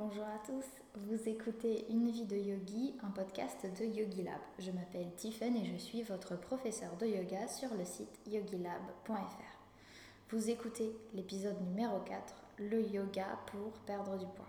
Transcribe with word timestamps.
Bonjour 0.00 0.24
à 0.24 0.38
tous, 0.46 0.64
vous 0.94 1.28
écoutez 1.28 1.84
Une 1.90 2.10
vie 2.10 2.24
de 2.24 2.34
yogi, 2.34 2.94
un 3.02 3.10
podcast 3.10 3.66
de 3.78 3.84
Yogi 3.84 4.22
Lab. 4.22 4.40
Je 4.58 4.70
m'appelle 4.70 5.12
Tiffen 5.14 5.54
et 5.54 5.66
je 5.66 5.76
suis 5.76 6.00
votre 6.00 6.40
professeur 6.40 6.96
de 6.96 7.04
yoga 7.04 7.46
sur 7.48 7.74
le 7.74 7.84
site 7.84 8.18
yogilab.fr. 8.26 9.12
Vous 10.30 10.48
écoutez 10.48 10.96
l'épisode 11.12 11.60
numéro 11.60 12.00
4, 12.00 12.34
le 12.60 12.80
yoga 12.80 13.26
pour 13.48 13.72
perdre 13.84 14.16
du 14.16 14.24
poids. 14.24 14.46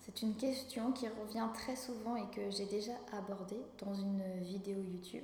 C'est 0.00 0.20
une 0.22 0.34
question 0.34 0.90
qui 0.90 1.06
revient 1.06 1.48
très 1.54 1.76
souvent 1.76 2.16
et 2.16 2.28
que 2.34 2.50
j'ai 2.50 2.66
déjà 2.66 2.94
abordée 3.12 3.62
dans 3.78 3.94
une 3.94 4.20
vidéo 4.40 4.78
YouTube. 4.82 5.22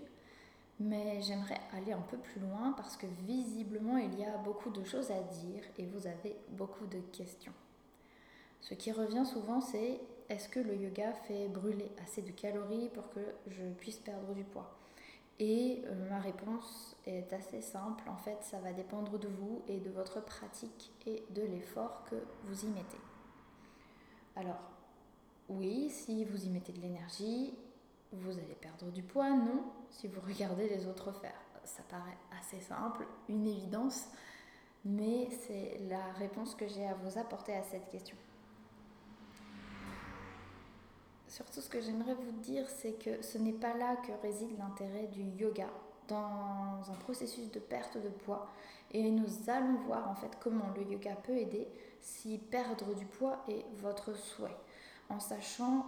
Mais 0.81 1.21
j'aimerais 1.21 1.61
aller 1.73 1.93
un 1.93 2.01
peu 2.01 2.17
plus 2.17 2.41
loin 2.41 2.73
parce 2.73 2.97
que 2.97 3.07
visiblement 3.27 3.99
il 3.99 4.19
y 4.19 4.25
a 4.25 4.37
beaucoup 4.39 4.71
de 4.71 4.83
choses 4.83 5.11
à 5.11 5.21
dire 5.21 5.63
et 5.79 5.87
vous 5.87 6.07
avez 6.07 6.37
beaucoup 6.49 6.87
de 6.87 6.99
questions. 7.13 7.53
Ce 8.63 8.75
qui 8.75 8.91
revient 8.91 9.27
souvent 9.27 9.61
c'est 9.61 10.01
est-ce 10.31 10.49
que 10.49 10.61
le 10.61 10.77
yoga 10.77 11.13
fait 11.13 11.49
brûler 11.49 11.91
assez 12.03 12.23
de 12.23 12.31
calories 12.31 12.89
pour 12.95 13.11
que 13.11 13.21
je 13.49 13.65
puisse 13.79 13.99
perdre 13.99 14.33
du 14.33 14.45
poids? 14.45 14.75
Et 15.41 15.83
euh, 15.87 16.09
ma 16.09 16.21
réponse 16.21 16.97
est 17.07 17.33
assez 17.33 17.63
simple. 17.63 18.05
En 18.09 18.17
fait, 18.19 18.37
ça 18.43 18.61
va 18.61 18.73
dépendre 18.73 19.19
de 19.19 19.27
vous 19.27 19.63
et 19.69 19.81
de 19.81 19.89
votre 19.89 20.23
pratique 20.23 20.93
et 21.07 21.25
de 21.31 21.43
l'effort 21.43 22.05
que 22.11 22.17
vous 22.45 22.65
y 22.65 22.69
mettez. 22.69 23.01
Alors, 24.37 24.61
oui, 25.49 25.89
si 25.91 26.25
vous 26.27 26.45
y 26.45 26.51
mettez 26.51 26.73
de 26.73 26.81
l'énergie, 26.81 27.55
vous 28.13 28.33
allez 28.39 28.57
perdre 28.61 28.91
du 28.91 29.03
poids, 29.03 29.31
non, 29.31 29.65
si 29.91 30.09
vous 30.09 30.21
regardez 30.27 30.69
les 30.69 30.87
autres 30.87 31.13
faire. 31.13 31.41
Ça 31.65 31.83
paraît 31.89 32.19
assez 32.41 32.61
simple, 32.61 33.07
une 33.29 33.47
évidence, 33.47 34.07
mais 34.85 35.29
c'est 35.47 35.79
la 35.89 36.13
réponse 36.19 36.55
que 36.55 36.67
j'ai 36.67 36.87
à 36.87 36.95
vous 36.95 37.19
apporter 37.19 37.55
à 37.55 37.63
cette 37.63 37.89
question. 37.89 38.17
Surtout, 41.29 41.61
ce 41.61 41.69
que 41.69 41.81
j'aimerais 41.81 42.15
vous 42.15 42.33
dire, 42.41 42.69
c'est 42.69 42.95
que 42.95 43.23
ce 43.23 43.39
n'est 43.39 43.53
pas 43.53 43.75
là 43.75 43.97
que 43.97 44.11
réside 44.21 44.59
l'intérêt 44.59 45.07
du 45.07 45.23
yoga 45.23 45.69
dans 46.09 46.91
un 46.91 46.97
processus 46.99 47.51
de 47.53 47.61
perte 47.61 47.97
de 48.03 48.09
poids. 48.09 48.49
Et 48.91 49.09
nous 49.11 49.49
allons 49.49 49.77
voir 49.87 50.11
en 50.11 50.17
fait 50.17 50.37
comment 50.41 50.71
le 50.75 50.83
yoga 50.83 51.15
peut 51.15 51.37
aider 51.37 51.69
si 52.01 52.39
perdre 52.39 52.95
du 52.95 53.07
poids 53.07 53.45
est 53.49 53.65
votre 53.77 54.13
souhait. 54.17 54.57
En 55.09 55.21
sachant 55.21 55.87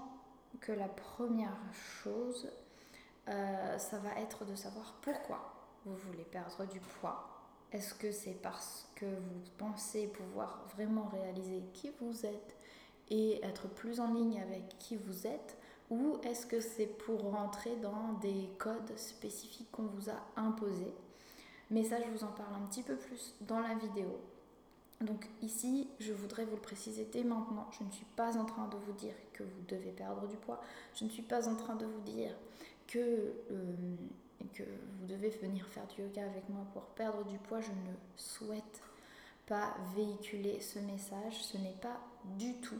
que 0.60 0.72
la 0.72 0.88
première 0.88 1.56
chose, 1.72 2.50
euh, 3.28 3.78
ça 3.78 3.98
va 3.98 4.20
être 4.20 4.44
de 4.44 4.54
savoir 4.54 4.94
pourquoi 5.02 5.54
vous 5.84 5.96
voulez 5.96 6.24
perdre 6.24 6.64
du 6.66 6.80
poids. 6.80 7.28
Est-ce 7.72 7.94
que 7.94 8.12
c'est 8.12 8.40
parce 8.42 8.88
que 8.94 9.06
vous 9.06 9.40
pensez 9.58 10.06
pouvoir 10.08 10.64
vraiment 10.74 11.06
réaliser 11.06 11.62
qui 11.72 11.90
vous 12.00 12.26
êtes 12.26 12.56
et 13.08 13.44
être 13.44 13.68
plus 13.68 13.98
en 14.00 14.12
ligne 14.12 14.40
avec 14.40 14.78
qui 14.78 14.96
vous 14.96 15.26
êtes? 15.26 15.56
Ou 15.90 16.18
est-ce 16.22 16.46
que 16.46 16.60
c'est 16.60 16.86
pour 16.86 17.32
rentrer 17.32 17.76
dans 17.76 18.14
des 18.20 18.48
codes 18.58 18.96
spécifiques 18.96 19.70
qu'on 19.70 19.86
vous 19.86 20.10
a 20.10 20.24
imposés? 20.36 20.94
Mais 21.70 21.84
ça, 21.84 21.96
je 22.00 22.10
vous 22.10 22.24
en 22.24 22.32
parle 22.32 22.54
un 22.54 22.66
petit 22.66 22.82
peu 22.82 22.96
plus 22.96 23.34
dans 23.40 23.60
la 23.60 23.74
vidéo. 23.74 24.20
Donc 25.02 25.26
ici, 25.42 25.88
je 25.98 26.12
voudrais 26.12 26.44
vous 26.44 26.56
le 26.56 26.62
préciser 26.62 27.08
dès 27.12 27.24
maintenant, 27.24 27.68
je 27.78 27.84
ne 27.84 27.90
suis 27.90 28.06
pas 28.16 28.36
en 28.36 28.44
train 28.44 28.68
de 28.68 28.76
vous 28.76 28.92
dire 28.92 29.14
que 29.32 29.42
vous 29.42 29.62
devez 29.68 29.90
perdre 29.90 30.26
du 30.28 30.36
poids, 30.36 30.60
je 30.94 31.04
ne 31.04 31.10
suis 31.10 31.22
pas 31.22 31.48
en 31.48 31.56
train 31.56 31.74
de 31.74 31.86
vous 31.86 32.00
dire 32.00 32.30
que, 32.86 32.98
euh, 32.98 33.74
vous 35.00 35.06
devez 35.06 35.30
venir 35.30 35.66
faire 35.68 35.86
du 35.86 36.02
yoga 36.02 36.24
avec 36.24 36.48
moi 36.48 36.66
pour 36.72 36.82
perdre 36.82 37.24
du 37.24 37.38
poids, 37.38 37.60
je 37.60 37.70
ne 37.70 37.94
souhaite 38.16 38.80
pas 39.46 39.74
véhiculer 39.96 40.60
ce 40.60 40.78
message, 40.78 41.42
ce 41.42 41.58
n'est 41.58 41.76
pas 41.80 42.00
du 42.38 42.54
tout 42.56 42.78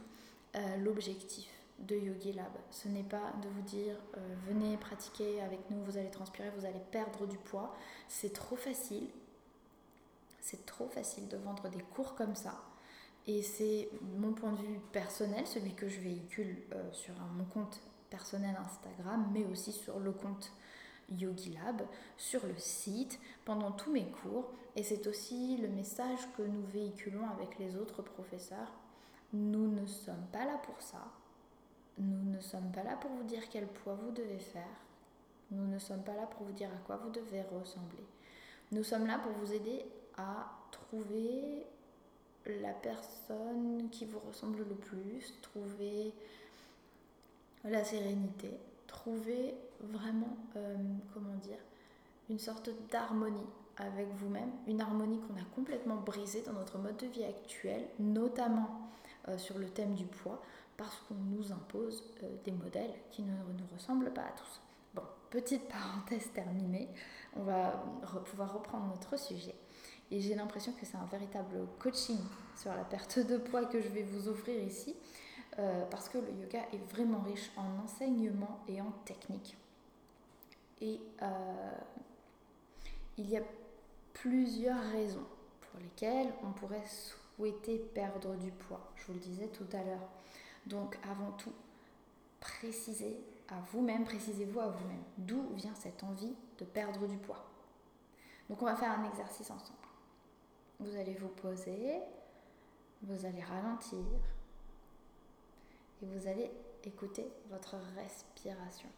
euh, 0.55 0.77
l'objectif 0.77 1.49
de 1.79 1.95
Yogi 1.95 2.33
Lab. 2.33 2.51
Ce 2.71 2.87
n'est 2.87 3.03
pas 3.03 3.33
de 3.41 3.49
vous 3.49 3.61
dire 3.61 3.95
euh, 4.17 4.35
venez 4.47 4.77
pratiquer 4.77 5.41
avec 5.41 5.59
nous, 5.69 5.83
vous 5.83 5.97
allez 5.97 6.11
transpirer, 6.11 6.49
vous 6.57 6.65
allez 6.65 6.81
perdre 6.91 7.25
du 7.25 7.37
poids. 7.37 7.75
C'est 8.07 8.33
trop 8.33 8.55
facile, 8.55 9.07
c'est 10.43 10.65
trop 10.65 10.89
facile 10.89 11.29
de 11.29 11.37
vendre 11.37 11.69
des 11.69 11.81
cours 11.81 12.15
comme 12.15 12.35
ça. 12.35 12.61
Et 13.27 13.41
c'est 13.41 13.89
mon 14.19 14.33
point 14.33 14.51
de 14.51 14.61
vue 14.61 14.79
personnel, 14.91 15.47
celui 15.47 15.73
que 15.73 15.87
je 15.87 16.01
véhicule 16.01 16.63
euh, 16.73 16.91
sur 16.91 17.13
mon 17.37 17.45
compte 17.45 17.79
personnel 18.09 18.53
Instagram, 18.57 19.25
mais 19.33 19.45
aussi 19.45 19.71
sur 19.71 19.99
le 19.99 20.11
compte 20.11 20.51
Yogi 21.09 21.53
Lab, 21.53 21.83
sur 22.17 22.45
le 22.45 22.57
site, 22.57 23.21
pendant 23.45 23.71
tous 23.71 23.93
mes 23.93 24.05
cours. 24.05 24.51
Et 24.75 24.83
c'est 24.83 25.07
aussi 25.07 25.55
le 25.57 25.69
message 25.69 26.19
que 26.35 26.41
nous 26.41 26.65
véhiculons 26.65 27.29
avec 27.29 27.57
les 27.57 27.77
autres 27.77 28.01
professeurs. 28.01 28.73
Nous 29.31 29.71
ne 29.71 29.85
sommes 29.85 30.27
pas 30.33 30.43
là 30.43 30.57
pour 30.57 30.81
ça. 30.81 31.07
Nous 31.97 32.31
ne 32.31 32.41
sommes 32.41 32.71
pas 32.73 32.83
là 32.83 32.97
pour 32.97 33.11
vous 33.11 33.23
dire 33.23 33.43
quel 33.49 33.67
poids 33.67 33.95
vous 33.95 34.11
devez 34.11 34.39
faire. 34.39 34.81
Nous 35.51 35.67
ne 35.67 35.79
sommes 35.79 36.03
pas 36.03 36.15
là 36.15 36.27
pour 36.27 36.45
vous 36.45 36.51
dire 36.51 36.69
à 36.69 36.85
quoi 36.85 36.97
vous 36.97 37.11
devez 37.11 37.43
ressembler. 37.43 38.03
Nous 38.73 38.83
sommes 38.83 39.07
là 39.07 39.19
pour 39.19 39.31
vous 39.31 39.53
aider 39.53 39.85
à 40.17 40.51
trouver 40.71 41.65
la 42.45 42.73
personne 42.73 43.89
qui 43.91 44.05
vous 44.05 44.19
ressemble 44.19 44.59
le 44.59 44.75
plus, 44.75 45.33
trouver 45.41 46.13
la 47.63 47.83
sérénité, 47.83 48.51
trouver 48.87 49.55
vraiment, 49.79 50.37
euh, 50.57 50.75
comment 51.13 51.35
dire, 51.35 51.59
une 52.29 52.39
sorte 52.39 52.69
d'harmonie 52.91 53.47
avec 53.77 54.07
vous-même, 54.15 54.51
une 54.67 54.81
harmonie 54.81 55.19
qu'on 55.21 55.39
a 55.39 55.45
complètement 55.55 55.95
brisée 55.95 56.41
dans 56.41 56.53
notre 56.53 56.77
mode 56.77 56.97
de 56.97 57.07
vie 57.07 57.23
actuel, 57.23 57.87
notamment 57.99 58.89
euh, 59.27 59.37
sur 59.37 59.57
le 59.57 59.67
thème 59.67 59.95
du 59.95 60.05
poids, 60.05 60.41
parce 60.77 60.95
qu'on 61.07 61.15
nous 61.15 61.51
impose 61.51 62.03
euh, 62.23 62.35
des 62.43 62.51
modèles 62.51 62.93
qui 63.11 63.23
ne 63.23 63.31
nous 63.31 63.67
ressemblent 63.73 64.11
pas 64.11 64.21
à 64.21 64.31
tous. 64.31 64.61
Bon, 64.93 65.03
petite 65.29 65.67
parenthèse 65.69 66.29
terminée, 66.33 66.89
on 67.35 67.43
va 67.43 67.83
pouvoir 68.25 68.53
reprendre 68.53 68.87
notre 68.87 69.17
sujet. 69.17 69.55
Et 70.13 70.21
j'ai 70.21 70.35
l'impression 70.35 70.73
que 70.73 70.85
c'est 70.85 70.95
un 70.95 71.05
véritable 71.05 71.65
coaching 71.79 72.19
sur 72.55 72.71
la 72.75 72.83
perte 72.83 73.17
de 73.17 73.37
poids 73.37 73.65
que 73.65 73.81
je 73.81 73.87
vais 73.87 74.03
vous 74.03 74.27
offrir 74.27 74.61
ici, 74.61 74.95
euh, 75.57 75.85
parce 75.89 76.07
que 76.07 76.19
le 76.19 76.31
yoga 76.39 76.59
est 76.71 76.91
vraiment 76.91 77.21
riche 77.21 77.49
en 77.57 77.83
enseignement 77.83 78.59
et 78.67 78.79
en 78.79 78.91
technique. 79.05 79.57
Et 80.81 81.01
euh, 81.23 81.71
il 83.17 83.27
y 83.27 83.37
a 83.37 83.41
plusieurs 84.13 84.83
raisons 84.91 85.25
pour 85.61 85.79
lesquelles 85.79 86.31
on 86.43 86.51
pourrait 86.51 86.85
souhaiter 86.85 87.79
perdre 87.79 88.35
du 88.35 88.51
poids. 88.51 88.91
Je 88.95 89.07
vous 89.07 89.13
le 89.13 89.19
disais 89.19 89.47
tout 89.47 89.65
à 89.73 89.83
l'heure. 89.83 90.07
Donc 90.67 90.99
avant 91.09 91.31
tout, 91.31 91.53
précisez 92.39 93.19
à 93.47 93.55
vous-même, 93.71 94.03
précisez-vous 94.03 94.59
à 94.59 94.67
vous-même 94.67 95.03
d'où 95.17 95.49
vient 95.55 95.73
cette 95.73 96.03
envie 96.03 96.35
de 96.59 96.65
perdre 96.65 97.07
du 97.07 97.17
poids. 97.17 97.43
Donc 98.47 98.61
on 98.61 98.65
va 98.65 98.75
faire 98.75 98.91
un 98.91 99.09
exercice 99.09 99.49
ensemble. 99.49 99.79
Vous 100.83 100.97
allez 100.97 101.13
vous 101.13 101.29
poser, 101.29 102.01
vous 103.03 103.25
allez 103.25 103.41
ralentir 103.41 104.05
et 106.01 106.05
vous 106.05 106.27
allez 106.27 106.51
écouter 106.83 107.25
votre 107.49 107.77
respiration. 107.95 108.89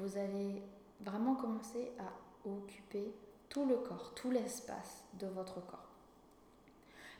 Vous 0.00 0.18
allez 0.18 0.60
vraiment 1.02 1.36
commencer 1.36 1.92
à 2.00 2.48
occuper 2.48 3.14
tout 3.48 3.64
le 3.64 3.76
corps, 3.76 4.12
tout 4.14 4.32
l'espace 4.32 5.04
de 5.20 5.28
votre 5.28 5.64
corps. 5.64 5.88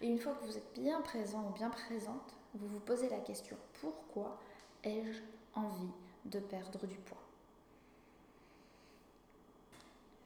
Et 0.03 0.09
une 0.09 0.19
fois 0.19 0.34
que 0.34 0.44
vous 0.44 0.56
êtes 0.56 0.75
bien 0.75 1.00
présent 1.03 1.49
ou 1.49 1.53
bien 1.53 1.71
présente, 1.71 2.34
vous 2.55 2.66
vous 2.66 2.81
posez 2.81 3.09
la 3.09 3.21
question, 3.21 3.56
pourquoi 3.81 4.41
ai-je 4.82 5.22
envie 5.55 5.93
de 6.25 6.41
perdre 6.41 6.84
du 6.87 6.97
poids? 6.97 7.22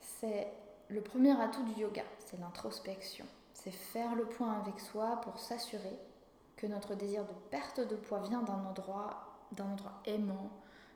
C'est 0.00 0.50
le 0.90 1.00
premier 1.00 1.40
atout 1.40 1.62
du 1.62 1.80
yoga, 1.80 2.02
c'est 2.18 2.38
l'introspection. 2.40 3.24
C'est 3.54 3.70
faire 3.70 4.14
le 4.16 4.24
point 4.24 4.58
avec 4.60 4.80
soi 4.80 5.20
pour 5.22 5.38
s'assurer 5.38 5.98
que 6.56 6.66
notre 6.66 6.94
désir 6.94 7.24
de 7.24 7.32
perte 7.50 7.80
de 7.80 7.96
poids 7.96 8.20
vient 8.20 8.42
d'un 8.42 8.64
endroit, 8.64 9.38
d'un 9.52 9.66
endroit 9.66 10.00
aimant, 10.04 10.50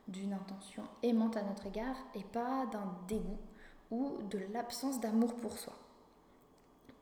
d'une 0.08 0.32
intention 0.32 0.82
aimante 1.02 1.36
à 1.36 1.42
notre 1.42 1.66
égard 1.66 1.96
et 2.14 2.24
pas 2.24 2.66
d'un 2.66 2.94
dégoût 3.06 3.38
ou 3.90 4.18
de 4.30 4.38
l'absence 4.52 5.00
d'amour 5.00 5.36
pour 5.36 5.58
soi. 5.58 5.74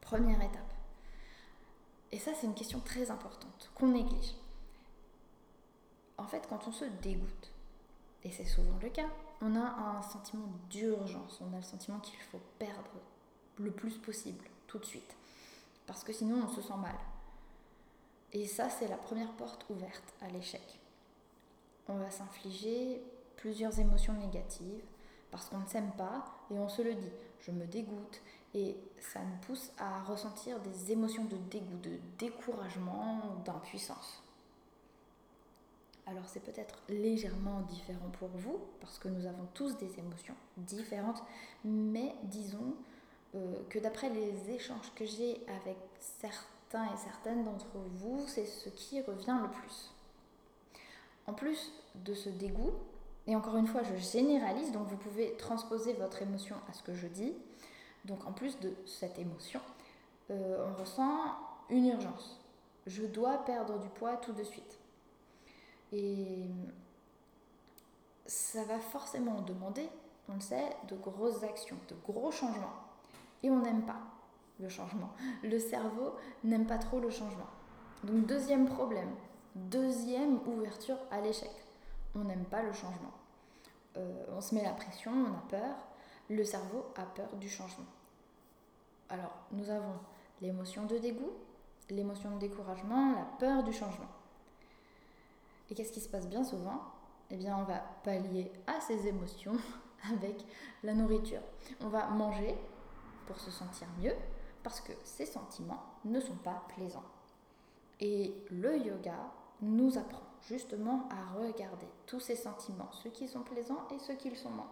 Première 0.01 0.43
étape. 0.43 0.73
Et 2.13 2.19
ça, 2.19 2.33
c'est 2.35 2.47
une 2.47 2.55
question 2.55 2.81
très 2.81 3.11
importante 3.11 3.71
qu'on 3.75 3.89
néglige. 3.89 4.35
En 6.19 6.27
fait, 6.27 6.47
quand 6.49 6.69
on 6.69 6.73
se 6.73 6.85
dégoûte, 7.03 7.52
et 8.25 8.31
c'est 8.31 8.45
souvent 8.45 8.79
le 8.81 8.89
cas, 8.89 9.09
on 9.41 9.57
a 9.57 9.99
un 9.99 10.03
sentiment 10.03 10.49
d'urgence, 10.71 11.41
on 11.41 11.53
a 11.55 11.57
le 11.57 11.63
sentiment 11.63 11.99
qu'il 11.99 12.21
faut 12.21 12.41
perdre 12.59 13.01
le 13.59 13.71
plus 13.71 13.99
possible, 13.99 14.45
tout 14.67 14.79
de 14.79 14.85
suite, 14.85 15.17
parce 15.87 16.05
que 16.05 16.13
sinon 16.13 16.45
on 16.45 16.49
se 16.49 16.63
sent 16.63 16.77
mal. 16.81 16.95
Et 18.33 18.47
ça, 18.47 18.71
c'est 18.71 18.89
la 18.89 18.97
première 18.97 19.33
porte 19.33 19.67
ouverte 19.69 20.15
à 20.23 20.29
l'échec. 20.29 20.81
On 21.89 21.97
va 21.97 22.11
s'infliger 22.11 23.03
plusieurs 23.37 23.79
émotions 23.79 24.15
négatives, 24.15 24.85
parce 25.33 25.49
qu'on 25.49 25.59
ne 25.59 25.67
s'aime 25.67 25.91
pas 25.93 26.25
et 26.51 26.59
on 26.59 26.69
se 26.69 26.83
le 26.83 26.95
dit. 26.95 27.11
Je 27.41 27.51
me 27.51 27.67
dégoûte 27.67 28.21
et 28.55 28.77
ça 29.01 29.21
nous 29.21 29.37
pousse 29.47 29.73
à 29.79 30.03
ressentir 30.05 30.61
des 30.61 30.93
émotions 30.93 31.25
de 31.25 31.37
dégoût, 31.51 31.79
de 31.79 31.99
découragement, 32.19 33.37
d'impuissance. 33.45 34.23
Alors 36.07 36.25
c'est 36.27 36.41
peut-être 36.41 36.83
légèrement 36.89 37.61
différent 37.63 38.11
pour 38.19 38.29
vous, 38.35 38.59
parce 38.81 38.99
que 38.99 39.09
nous 39.09 39.27
avons 39.27 39.47
tous 39.55 39.77
des 39.77 39.99
émotions 39.99 40.35
différentes, 40.57 41.23
mais 41.65 42.15
disons 42.25 42.75
euh, 43.35 43.55
que 43.69 43.79
d'après 43.79 44.11
les 44.11 44.51
échanges 44.51 44.93
que 44.95 45.07
j'ai 45.07 45.41
avec 45.61 45.77
certains 45.99 46.85
et 46.87 46.97
certaines 46.97 47.45
d'entre 47.45 47.79
vous, 47.95 48.25
c'est 48.27 48.47
ce 48.47 48.69
qui 48.69 49.01
revient 49.01 49.39
le 49.43 49.49
plus. 49.49 49.93
En 51.27 51.35
plus 51.35 51.73
de 51.95 52.15
ce 52.15 52.29
dégoût, 52.31 52.73
et 53.29 53.37
encore 53.37 53.57
une 53.57 53.69
fois 53.69 53.83
je 53.85 53.95
généralise, 53.97 54.73
donc 54.73 54.89
vous 54.89 54.97
pouvez 54.97 55.37
transposer 55.37 55.93
votre 55.93 56.21
émotion 56.21 56.57
à 56.69 56.73
ce 56.73 56.83
que 56.83 56.95
je 56.95 57.07
dis, 57.07 57.33
donc 58.05 58.27
en 58.27 58.33
plus 58.33 58.59
de 58.59 58.75
cette 58.87 59.21
émotion, 59.21 59.61
euh, 60.31 60.67
on 60.69 60.81
ressent 60.81 61.37
une 61.71 61.87
urgence. 61.87 62.41
Je 62.87 63.05
dois 63.05 63.39
perdre 63.45 63.79
du 63.79 63.89
poids 63.89 64.17
tout 64.17 64.33
de 64.33 64.43
suite. 64.43 64.82
Et 65.93 66.47
ça 68.27 68.65
va 68.65 68.79
forcément 68.79 69.43
demander, 69.43 69.89
on 70.29 70.35
le 70.35 70.41
sait, 70.41 70.77
de 70.89 70.97
grosses 70.97 71.43
actions, 71.43 71.77
de 71.89 71.95
gros 72.07 72.31
changements. 72.31 72.73
Et 73.43 73.51
on 73.51 73.61
n'aime 73.61 73.85
pas 73.85 74.01
le 74.59 74.69
changement. 74.69 75.11
Le 75.43 75.59
cerveau 75.59 76.15
n'aime 76.45 76.67
pas 76.67 76.79
trop 76.79 77.01
le 77.01 77.11
changement. 77.11 77.49
Donc 78.05 78.27
deuxième 78.27 78.67
problème, 78.67 79.11
deuxième 79.55 80.41
ouverture 80.47 80.99
à 81.11 81.21
l'échec. 81.21 81.51
On 82.15 82.25
n'aime 82.25 82.45
pas 82.45 82.63
le 82.63 82.73
changement. 82.73 83.13
Euh, 83.97 84.25
on 84.35 84.41
se 84.41 84.55
met 84.55 84.63
la 84.63 84.73
pression, 84.73 85.13
on 85.13 85.35
a 85.35 85.49
peur. 85.49 85.77
Le 86.31 86.45
cerveau 86.45 86.87
a 86.97 87.03
peur 87.03 87.37
du 87.37 87.49
changement. 87.49 87.87
Alors 89.09 89.35
nous 89.51 89.69
avons 89.69 89.99
l'émotion 90.41 90.87
de 90.87 90.97
dégoût, 90.97 91.33
l'émotion 91.91 92.31
de 92.35 92.39
découragement, 92.39 93.13
la 93.13 93.27
peur 93.39 93.63
du 93.63 93.73
changement. 93.73 94.09
Et 95.73 95.75
qu'est-ce 95.75 95.93
qui 95.93 96.03
se 96.03 96.09
passe 96.11 96.29
bien 96.29 96.45
souvent? 96.45 96.83
Eh 97.31 97.37
bien, 97.37 97.57
on 97.57 97.65
va 97.65 97.79
pallier 98.05 98.53
à 98.67 98.79
ces 98.83 99.09
émotions 99.09 99.57
avec 100.13 100.45
la 100.83 100.93
nourriture. 100.93 101.41
On 101.81 101.89
va 101.89 102.09
manger 102.09 102.55
pour 103.27 103.41
se 103.41 103.51
sentir 103.51 103.89
mieux 103.99 104.13
parce 104.63 104.83
que 104.83 104.93
ces 105.03 105.25
sentiments 105.25 105.83
ne 106.05 106.21
sont 106.21 106.37
pas 106.37 106.63
plaisants. 106.77 107.07
Et 108.01 108.35
le 108.51 108.77
yoga 108.85 109.17
nous 109.63 109.97
apprend 109.97 110.27
justement 110.43 111.09
à 111.09 111.39
regarder 111.39 111.89
tous 112.05 112.21
ces 112.21 112.37
sentiments, 112.37 112.93
ceux 112.93 113.09
qui 113.09 113.27
sont 113.27 113.41
plaisants 113.41 113.89
et 113.95 113.99
ceux 113.99 114.17
qui 114.17 114.29
le 114.29 114.37
sont 114.37 114.51
moins. 114.51 114.71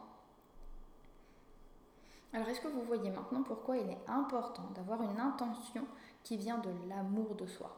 Alors 2.35 2.47
est-ce 2.51 2.61
que 2.61 2.69
vous 2.69 2.83
voyez 2.83 3.09
maintenant 3.09 3.43
pourquoi 3.43 3.79
il 3.79 3.89
est 3.89 4.05
important 4.07 4.69
d'avoir 4.75 5.01
une 5.01 5.19
intention 5.19 5.87
qui 6.23 6.37
vient 6.37 6.59
de 6.59 6.71
l'amour 6.91 7.37
de 7.37 7.47
soi? 7.47 7.75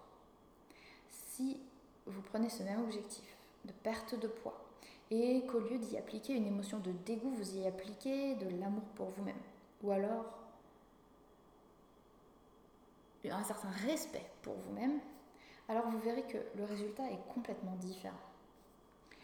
Si 1.09 1.61
vous 2.07 2.23
prenez 2.23 2.49
ce 2.49 2.63
même 2.63 2.83
objectif 2.83 3.37
de 3.65 3.73
perte 3.73 4.19
de 4.19 4.27
poids 4.29 4.59
et 5.11 5.45
qu'au 5.47 5.61
lieu 5.61 5.79
d'y 5.79 5.97
appliquer 5.97 6.35
une 6.35 6.47
émotion 6.47 6.79
de 6.79 6.91
dégoût, 6.91 7.31
vous 7.31 7.57
y 7.57 7.67
appliquez 7.67 8.35
de 8.37 8.49
l'amour 8.59 8.85
pour 8.95 9.09
vous-même. 9.11 9.37
Ou 9.83 9.91
alors 9.91 10.25
un 13.31 13.45
certain 13.45 13.71
respect 13.87 14.29
pour 14.43 14.55
vous-même, 14.55 14.99
alors 15.69 15.89
vous 15.89 15.99
verrez 16.01 16.25
que 16.25 16.39
le 16.57 16.65
résultat 16.65 17.05
est 17.11 17.21
complètement 17.33 17.77
différent. 17.77 18.17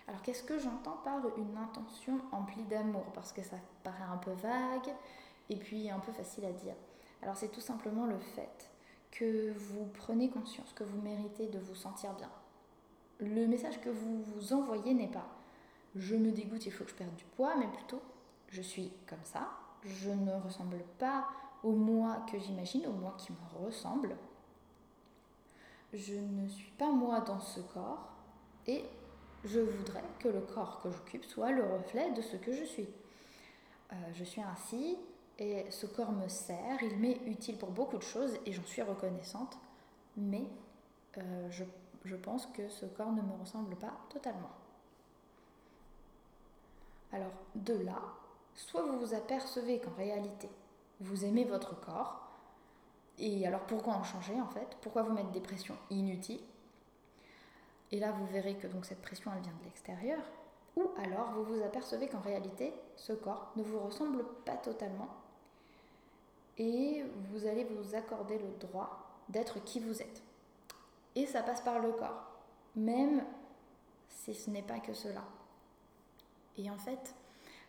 Alors 0.07 0.23
qu'est-ce 0.23 0.43
que 0.43 0.59
j'entends 0.59 0.99
par 1.05 1.21
une 1.37 1.57
intention 1.57 2.21
emplie 2.33 2.65
d'amour? 2.65 3.05
Parce 3.13 3.33
que 3.33 3.43
ça 3.43 3.57
paraît 3.83 4.05
un 4.11 4.17
peu 4.17 4.31
vague 4.33 4.95
et 5.51 5.57
puis 5.57 5.91
un 5.91 5.99
peu 5.99 6.13
facile 6.13 6.45
à 6.45 6.53
dire. 6.53 6.75
Alors 7.23 7.37
c'est 7.37 7.49
tout 7.49 7.61
simplement 7.61 8.07
le 8.07 8.19
fait 8.19 8.71
que 9.11 9.53
vous 9.53 9.87
prenez 9.95 10.31
conscience 10.31 10.73
que 10.73 10.85
vous 10.85 11.01
méritez 11.01 11.49
de 11.49 11.59
vous 11.59 11.75
sentir 11.75 12.15
bien, 12.15 12.31
le 13.21 13.47
message 13.47 13.81
que 13.81 13.91
vous 13.91 14.23
vous 14.23 14.53
envoyez 14.53 14.95
n'est 14.95 15.09
pas 15.09 15.29
je 15.99 16.17
me 16.17 16.31
dégoûte, 16.31 16.67
il 16.67 16.73
faut 16.73 16.85
que 16.85 16.91
je 16.91 16.95
perde 16.97 17.15
du 17.17 17.25
poids, 17.25 17.55
mais 17.57 17.67
plutôt 17.69 18.01
je 18.51 18.63
suis 18.63 18.93
comme 19.07 19.25
ça, 19.25 19.51
je 19.85 20.11
ne 20.11 20.33
ressemble 20.43 20.79
pas 20.99 21.29
au 21.63 21.73
moi 21.73 22.25
que 22.31 22.39
j'imagine, 22.39 22.87
au 22.87 22.93
moi 22.93 23.15
qui 23.19 23.33
me 23.33 23.67
ressemble. 23.67 24.17
Je 25.93 26.15
ne 26.15 26.49
suis 26.49 26.71
pas 26.73 26.91
moi 26.91 27.21
dans 27.21 27.41
ce 27.41 27.61
corps 27.61 28.09
et 28.67 28.85
je 29.45 29.61
voudrais 29.61 30.05
que 30.19 30.29
le 30.29 30.41
corps 30.41 30.81
que 30.83 30.91
j'occupe 30.91 31.25
soit 31.25 31.53
le 31.53 31.65
reflet 31.65 32.11
de 32.13 32.23
ce 32.23 32.37
que 32.37 32.53
je 32.53 32.65
suis. 32.65 32.89
Euh, 33.93 33.97
je 34.15 34.25
suis 34.25 34.43
ainsi 34.43 34.97
et 35.39 35.71
ce 35.71 35.87
corps 35.87 36.13
me 36.13 36.29
sert, 36.29 36.83
il 36.83 36.97
m'est 36.99 37.21
utile 37.27 37.57
pour 37.57 37.71
beaucoup 37.71 37.97
de 37.97 38.03
choses 38.03 38.39
et 38.45 38.53
j'en 38.53 38.65
suis 38.65 38.83
reconnaissante, 38.83 39.59
mais 40.17 40.45
euh, 41.17 41.51
je 41.51 41.65
je 42.05 42.17
pense 42.17 42.47
que 42.47 42.69
ce 42.69 42.87
corps 42.87 43.13
ne 43.13 43.23
me 43.23 43.33
ressemble 43.41 43.77
pas 43.77 43.93
totalement. 44.11 44.51
Alors 47.13 47.33
de 47.55 47.75
là, 47.75 48.01
soit 48.55 48.83
vous 48.83 48.99
vous 48.99 49.15
apercevez 49.15 49.81
qu'en 49.81 49.95
réalité, 49.97 50.49
vous 51.01 51.25
aimez 51.25 51.45
votre 51.45 51.79
corps, 51.81 52.29
et 53.19 53.47
alors 53.47 53.63
pourquoi 53.63 53.95
en 53.95 54.05
changer 54.05 54.41
en 54.41 54.49
fait? 54.49 54.77
Pourquoi 54.81 55.03
vous 55.03 55.13
mettre 55.13 55.31
des 55.31 55.41
pressions 55.41 55.77
inutiles? 55.91 56.41
Et 57.91 57.99
là, 57.99 58.13
vous 58.13 58.27
verrez 58.27 58.55
que 58.57 58.67
donc 58.67 58.85
cette 58.85 59.03
pression, 59.03 59.31
elle 59.35 59.43
vient 59.43 59.57
de 59.61 59.65
l'extérieur. 59.65 60.21
Ou 60.77 60.91
alors 60.99 61.33
vous 61.33 61.45
vous 61.45 61.63
apercevez 61.63 62.07
qu'en 62.09 62.21
réalité, 62.21 62.73
ce 62.97 63.13
corps 63.13 63.51
ne 63.57 63.63
vous 63.63 63.81
ressemble 63.81 64.25
pas 64.45 64.57
totalement. 64.57 65.09
Et 66.59 67.05
vous 67.31 67.47
allez 67.47 67.65
vous 67.65 67.95
accorder 67.95 68.39
le 68.39 68.51
droit 68.61 69.09
d'être 69.29 69.63
qui 69.65 69.81
vous 69.81 70.03
êtes. 70.03 70.23
Et 71.19 71.27
ça 71.27 71.43
passe 71.43 71.61
par 71.63 71.81
le 71.81 71.91
corps, 71.91 72.31
même 72.77 73.25
si 74.09 74.33
ce 74.35 74.51
n'est 74.51 74.63
pas 74.63 74.79
que 74.79 74.95
cela. 74.95 75.25
Et 76.57 76.71
en 76.71 76.79
fait, 76.79 77.13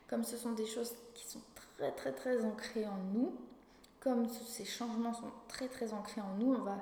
comme 0.07 0.23
ce 0.23 0.37
sont 0.37 0.51
des 0.51 0.67
choses 0.67 0.93
qui 1.15 1.27
sont 1.27 1.41
très 1.75 1.91
très 1.93 2.13
très 2.13 2.45
ancrées 2.45 2.85
en 2.85 2.97
nous, 3.11 3.33
comme 4.01 4.29
ces 4.29 4.65
changements 4.65 5.15
sont 5.15 5.31
très 5.47 5.67
très 5.67 5.93
ancrés 5.93 6.21
en 6.21 6.35
nous, 6.35 6.53
on 6.53 6.61
va... 6.61 6.77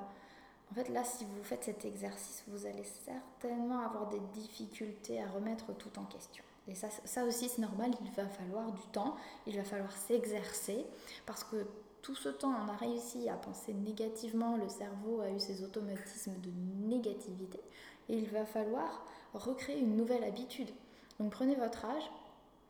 En 0.70 0.74
fait, 0.74 0.90
là, 0.90 1.04
si 1.04 1.24
vous 1.24 1.42
faites 1.42 1.64
cet 1.64 1.86
exercice, 1.86 2.44
vous 2.48 2.66
allez 2.66 2.84
certainement 2.84 3.80
avoir 3.80 4.10
des 4.10 4.20
difficultés 4.34 5.22
à 5.22 5.28
remettre 5.30 5.72
tout 5.72 5.98
en 5.98 6.04
question. 6.04 6.44
Et 6.66 6.74
ça, 6.74 6.88
ça 7.06 7.24
aussi, 7.24 7.48
c'est 7.48 7.62
normal, 7.62 7.92
il 8.02 8.10
va 8.10 8.28
falloir 8.28 8.70
du 8.72 8.82
temps, 8.92 9.16
il 9.46 9.56
va 9.56 9.64
falloir 9.64 9.90
s'exercer, 9.90 10.84
parce 11.24 11.44
que 11.44 11.66
tout 12.02 12.14
ce 12.14 12.28
temps, 12.28 12.54
on 12.64 12.68
a 12.68 12.76
réussi 12.76 13.28
à 13.28 13.34
penser 13.34 13.74
négativement, 13.74 14.56
le 14.56 14.68
cerveau 14.68 15.20
a 15.20 15.30
eu 15.30 15.40
ses 15.40 15.62
automatismes 15.62 16.40
de 16.40 16.50
négativité, 16.86 17.60
et 18.08 18.18
il 18.18 18.28
va 18.30 18.44
falloir 18.44 19.04
recréer 19.34 19.78
une 19.78 19.96
nouvelle 19.96 20.24
habitude. 20.24 20.70
Donc 21.18 21.32
prenez 21.32 21.56
votre 21.56 21.84
âge 21.84 22.10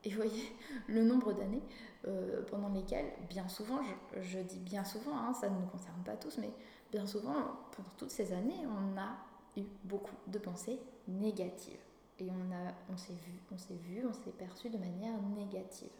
et 0.05 0.11
voyez 0.15 0.57
le 0.87 1.03
nombre 1.03 1.33
d'années 1.33 1.63
euh, 2.07 2.43
pendant 2.51 2.69
lesquelles, 2.69 3.13
bien 3.29 3.49
souvent, 3.49 3.81
je, 4.21 4.39
dis 4.39 4.61
bien 4.61 4.85
souvent, 4.85 5.17
hein, 5.17 5.35
ça 5.35 5.49
ne 5.49 5.59
nous 5.59 5.67
concerne 5.67 6.03
pas 6.05 6.17
tous, 6.17 6.39
mais 6.39 6.51
bien 6.91 7.07
souvent, 7.07 7.35
pendant 7.77 7.91
toutes 7.97 8.11
ces 8.11 8.33
années, 8.33 8.67
on 8.67 8.99
a 8.99 9.17
eu 9.57 9.65
beaucoup 9.85 10.17
de 10.27 10.39
pensées 10.39 10.79
négatives. 11.07 11.81
Et 12.21 12.29
on, 12.31 12.93
on 12.93 12.97
s'est 12.97 13.13
vu, 13.13 13.41
on 13.53 13.59
s'est 13.59 13.77
vu, 13.77 14.05
on 14.05 14.13
s'est 14.13 14.33
perçu 14.33 14.71
de 14.71 14.79
manière 14.79 15.21
négative. 15.37 15.91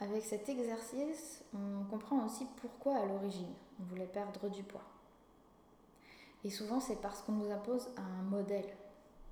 Avec 0.00 0.24
cet 0.24 0.48
exercice, 0.48 1.44
on 1.54 1.84
comprend 1.84 2.24
aussi 2.24 2.46
pourquoi 2.56 2.96
à 2.96 3.04
l'origine 3.04 3.52
on 3.78 3.84
voulait 3.84 4.06
perdre 4.06 4.48
du 4.48 4.62
poids. 4.62 4.84
Et 6.42 6.50
souvent, 6.50 6.80
c'est 6.80 7.00
parce 7.02 7.20
qu'on 7.20 7.32
nous 7.32 7.50
impose 7.50 7.90
un 7.98 8.22
modèle 8.22 8.74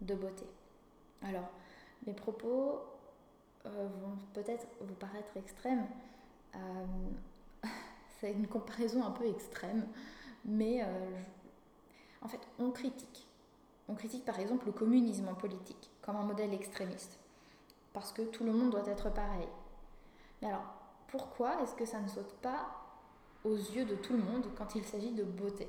de 0.02 0.14
beauté. 0.14 0.44
Alors, 1.22 1.48
mes 2.06 2.12
propos 2.12 2.80
euh, 3.64 3.88
vont 4.02 4.18
peut-être 4.34 4.66
vous 4.82 4.94
paraître 4.94 5.34
extrêmes. 5.36 5.86
Euh, 6.54 6.86
c'est 8.20 8.32
une 8.32 8.46
comparaison 8.46 9.02
un 9.04 9.10
peu 9.10 9.26
extrême, 9.26 9.86
mais 10.44 10.82
euh, 10.82 11.20
en 12.20 12.28
fait, 12.28 12.40
on 12.58 12.70
critique. 12.70 13.26
On 13.88 13.94
critique 13.94 14.26
par 14.26 14.38
exemple 14.38 14.66
le 14.66 14.72
communisme 14.72 15.28
en 15.28 15.34
politique 15.34 15.90
comme 16.02 16.16
un 16.16 16.24
modèle 16.24 16.52
extrémiste, 16.52 17.18
parce 17.94 18.12
que 18.12 18.20
tout 18.20 18.44
le 18.44 18.52
monde 18.52 18.70
doit 18.70 18.86
être 18.86 19.10
pareil. 19.10 19.48
Mais 20.40 20.48
alors, 20.48 20.74
pourquoi 21.08 21.62
est-ce 21.62 21.74
que 21.74 21.84
ça 21.84 22.00
ne 22.00 22.08
saute 22.08 22.32
pas 22.42 22.68
aux 23.44 23.56
yeux 23.56 23.84
de 23.84 23.94
tout 23.94 24.12
le 24.12 24.22
monde 24.22 24.46
quand 24.56 24.74
il 24.74 24.84
s'agit 24.84 25.12
de 25.12 25.24
beauté? 25.24 25.68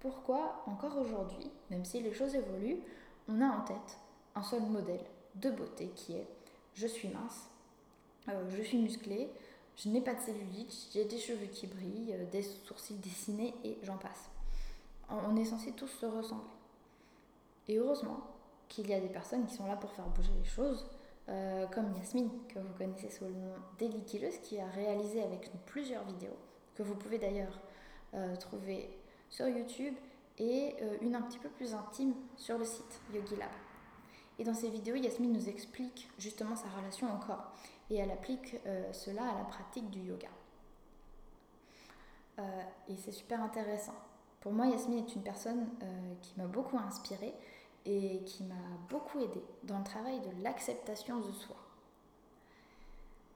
Pourquoi, 0.00 0.62
encore 0.66 0.98
aujourd'hui, 0.98 1.50
même 1.70 1.84
si 1.84 2.00
les 2.00 2.12
choses 2.12 2.34
évoluent, 2.34 2.80
on 3.28 3.40
a 3.40 3.46
en 3.46 3.62
tête 3.62 3.98
un 4.34 4.42
seul 4.42 4.62
modèle 4.62 5.04
de 5.36 5.50
beauté 5.50 5.88
qui 5.94 6.14
est 6.14 6.26
je 6.74 6.86
suis 6.86 7.08
mince, 7.08 7.48
euh, 8.28 8.50
je 8.50 8.62
suis 8.62 8.78
musclée, 8.78 9.30
je 9.76 9.88
n'ai 9.88 10.00
pas 10.00 10.14
de 10.14 10.20
cellulite, 10.20 10.88
j'ai 10.92 11.04
des 11.04 11.18
cheveux 11.18 11.46
qui 11.46 11.66
brillent, 11.66 12.12
euh, 12.12 12.26
des 12.30 12.42
sourcils 12.42 12.98
dessinés 12.98 13.54
et 13.64 13.78
j'en 13.82 13.96
passe. 13.96 14.28
On 15.08 15.36
est 15.36 15.44
censé 15.44 15.72
tous 15.72 15.86
se 15.86 16.06
ressembler. 16.06 16.50
Et 17.68 17.76
heureusement 17.78 18.20
qu'il 18.68 18.88
y 18.88 18.94
a 18.94 19.00
des 19.00 19.08
personnes 19.08 19.46
qui 19.46 19.54
sont 19.54 19.66
là 19.66 19.76
pour 19.76 19.92
faire 19.92 20.06
bouger 20.06 20.32
les 20.36 20.48
choses, 20.48 20.86
euh, 21.30 21.66
comme 21.68 21.94
Yasmine, 21.96 22.30
que 22.48 22.58
vous 22.58 22.74
connaissez 22.76 23.08
sous 23.08 23.24
le 23.24 23.30
nom 23.30 23.54
d'Elikileuse, 23.78 24.38
qui 24.42 24.60
a 24.60 24.66
réalisé 24.66 25.22
avec 25.22 25.52
nous 25.52 25.60
plusieurs 25.64 26.04
vidéos, 26.04 26.36
que 26.74 26.82
vous 26.82 26.94
pouvez 26.94 27.18
d'ailleurs 27.18 27.60
euh, 28.12 28.36
trouver 28.36 28.98
sur 29.30 29.48
YouTube, 29.48 29.94
et 30.38 30.74
euh, 30.82 30.98
une 31.00 31.14
un 31.14 31.22
petit 31.22 31.38
peu 31.38 31.48
plus 31.48 31.74
intime 31.74 32.14
sur 32.36 32.58
le 32.58 32.64
site 32.64 33.00
YogiLab. 33.14 33.48
Et 34.38 34.44
dans 34.44 34.52
ces 34.52 34.68
vidéos, 34.68 34.96
Yasmine 34.96 35.32
nous 35.32 35.48
explique 35.48 36.10
justement 36.18 36.56
sa 36.56 36.68
relation 36.68 37.06
au 37.14 37.18
corps, 37.24 37.52
et 37.88 37.96
elle 37.96 38.10
applique 38.10 38.56
cela 38.92 39.22
à 39.22 39.38
la 39.38 39.44
pratique 39.44 39.88
du 39.90 40.00
yoga. 40.00 40.28
et 42.88 42.96
c'est 42.96 43.12
super 43.12 43.40
intéressant. 43.42 43.94
Pour 44.40 44.52
moi, 44.52 44.66
Yasmine 44.66 44.98
est 44.98 45.14
une 45.14 45.22
personne 45.22 45.68
qui 46.20 46.32
m'a 46.36 46.46
beaucoup 46.46 46.78
inspirée 46.78 47.32
et 47.86 48.22
qui 48.24 48.44
m'a 48.44 48.54
beaucoup 48.88 49.20
aidé 49.20 49.42
dans 49.62 49.78
le 49.78 49.84
travail 49.84 50.20
de 50.20 50.42
l'acceptation 50.42 51.20
de 51.20 51.30
soi. 51.32 51.56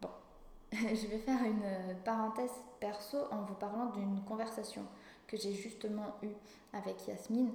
Bon, 0.00 0.10
je 0.72 1.06
vais 1.06 1.18
faire 1.18 1.42
une 1.44 1.96
parenthèse 2.04 2.52
perso 2.80 3.18
en 3.30 3.42
vous 3.42 3.54
parlant 3.54 3.86
d'une 3.86 4.22
conversation 4.24 4.82
que 5.26 5.36
j'ai 5.36 5.52
justement 5.52 6.16
eue 6.22 6.34
avec 6.72 7.06
Yasmine. 7.06 7.52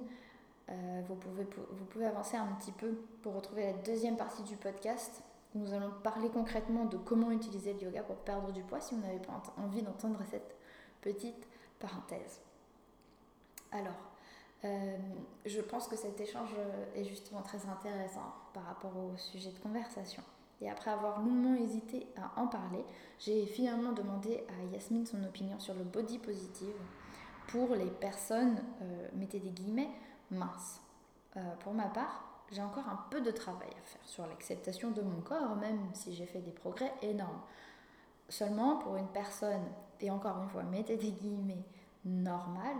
Euh, 0.70 1.02
vous, 1.06 1.16
pouvez, 1.16 1.44
vous 1.44 1.84
pouvez 1.86 2.06
avancer 2.06 2.36
un 2.36 2.46
petit 2.54 2.72
peu 2.72 2.94
pour 3.22 3.34
retrouver 3.34 3.64
la 3.64 3.72
deuxième 3.72 4.16
partie 4.16 4.42
du 4.42 4.56
podcast. 4.56 5.22
Nous 5.54 5.72
allons 5.72 5.90
parler 6.02 6.28
concrètement 6.30 6.86
de 6.86 6.96
comment 6.96 7.30
utiliser 7.30 7.74
le 7.74 7.82
yoga 7.82 8.02
pour 8.02 8.16
perdre 8.16 8.50
du 8.52 8.62
poids 8.62 8.80
si 8.80 8.94
vous 8.94 9.02
n'avez 9.02 9.18
pas 9.18 9.42
envie 9.58 9.82
d'entendre 9.82 10.20
cette 10.30 10.56
petite 11.00 11.46
parenthèse. 11.78 12.40
Alors, 13.70 14.13
euh, 14.64 14.96
je 15.44 15.60
pense 15.60 15.88
que 15.88 15.96
cet 15.96 16.20
échange 16.20 16.50
est 16.94 17.04
justement 17.04 17.42
très 17.42 17.66
intéressant 17.66 18.32
par 18.52 18.64
rapport 18.64 18.92
au 18.96 19.16
sujet 19.16 19.50
de 19.50 19.58
conversation. 19.58 20.22
Et 20.60 20.70
après 20.70 20.90
avoir 20.90 21.20
longuement 21.20 21.54
hésité 21.54 22.06
à 22.16 22.40
en 22.40 22.46
parler, 22.46 22.84
j'ai 23.18 23.44
finalement 23.46 23.92
demandé 23.92 24.44
à 24.48 24.72
Yasmine 24.72 25.04
son 25.04 25.22
opinion 25.24 25.58
sur 25.58 25.74
le 25.74 25.84
body 25.84 26.18
positive 26.18 26.74
pour 27.48 27.74
les 27.74 27.90
personnes, 27.90 28.62
euh, 28.82 29.08
mettez 29.14 29.40
des 29.40 29.50
guillemets, 29.50 29.90
minces. 30.30 30.80
Euh, 31.36 31.40
pour 31.60 31.74
ma 31.74 31.88
part, 31.88 32.24
j'ai 32.50 32.62
encore 32.62 32.88
un 32.88 33.04
peu 33.10 33.20
de 33.20 33.30
travail 33.30 33.68
à 33.68 33.82
faire 33.82 34.00
sur 34.04 34.26
l'acceptation 34.26 34.90
de 34.90 35.02
mon 35.02 35.20
corps, 35.20 35.56
même 35.56 35.80
si 35.92 36.14
j'ai 36.14 36.26
fait 36.26 36.40
des 36.40 36.52
progrès 36.52 36.92
énormes. 37.02 37.40
Seulement 38.28 38.76
pour 38.76 38.96
une 38.96 39.08
personne, 39.08 39.64
et 40.00 40.10
encore 40.10 40.42
une 40.42 40.48
fois, 40.48 40.62
mettez 40.62 40.96
des 40.96 41.10
guillemets, 41.10 41.64
normale, 42.04 42.76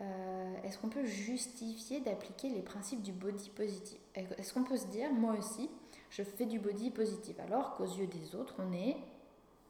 euh, 0.00 0.54
est-ce 0.62 0.78
qu'on 0.78 0.88
peut 0.88 1.06
justifier 1.06 2.00
d'appliquer 2.00 2.50
les 2.50 2.62
principes 2.62 3.02
du 3.02 3.12
body 3.12 3.50
positive? 3.50 3.98
Est-ce 4.14 4.52
qu'on 4.52 4.64
peut 4.64 4.76
se 4.76 4.86
dire, 4.86 5.12
moi 5.12 5.34
aussi, 5.38 5.70
je 6.10 6.22
fais 6.22 6.46
du 6.46 6.58
body 6.58 6.90
positive, 6.90 7.40
alors 7.40 7.74
qu'aux 7.74 7.84
yeux 7.84 8.06
des 8.06 8.34
autres, 8.34 8.54
on 8.58 8.72
est, 8.72 8.96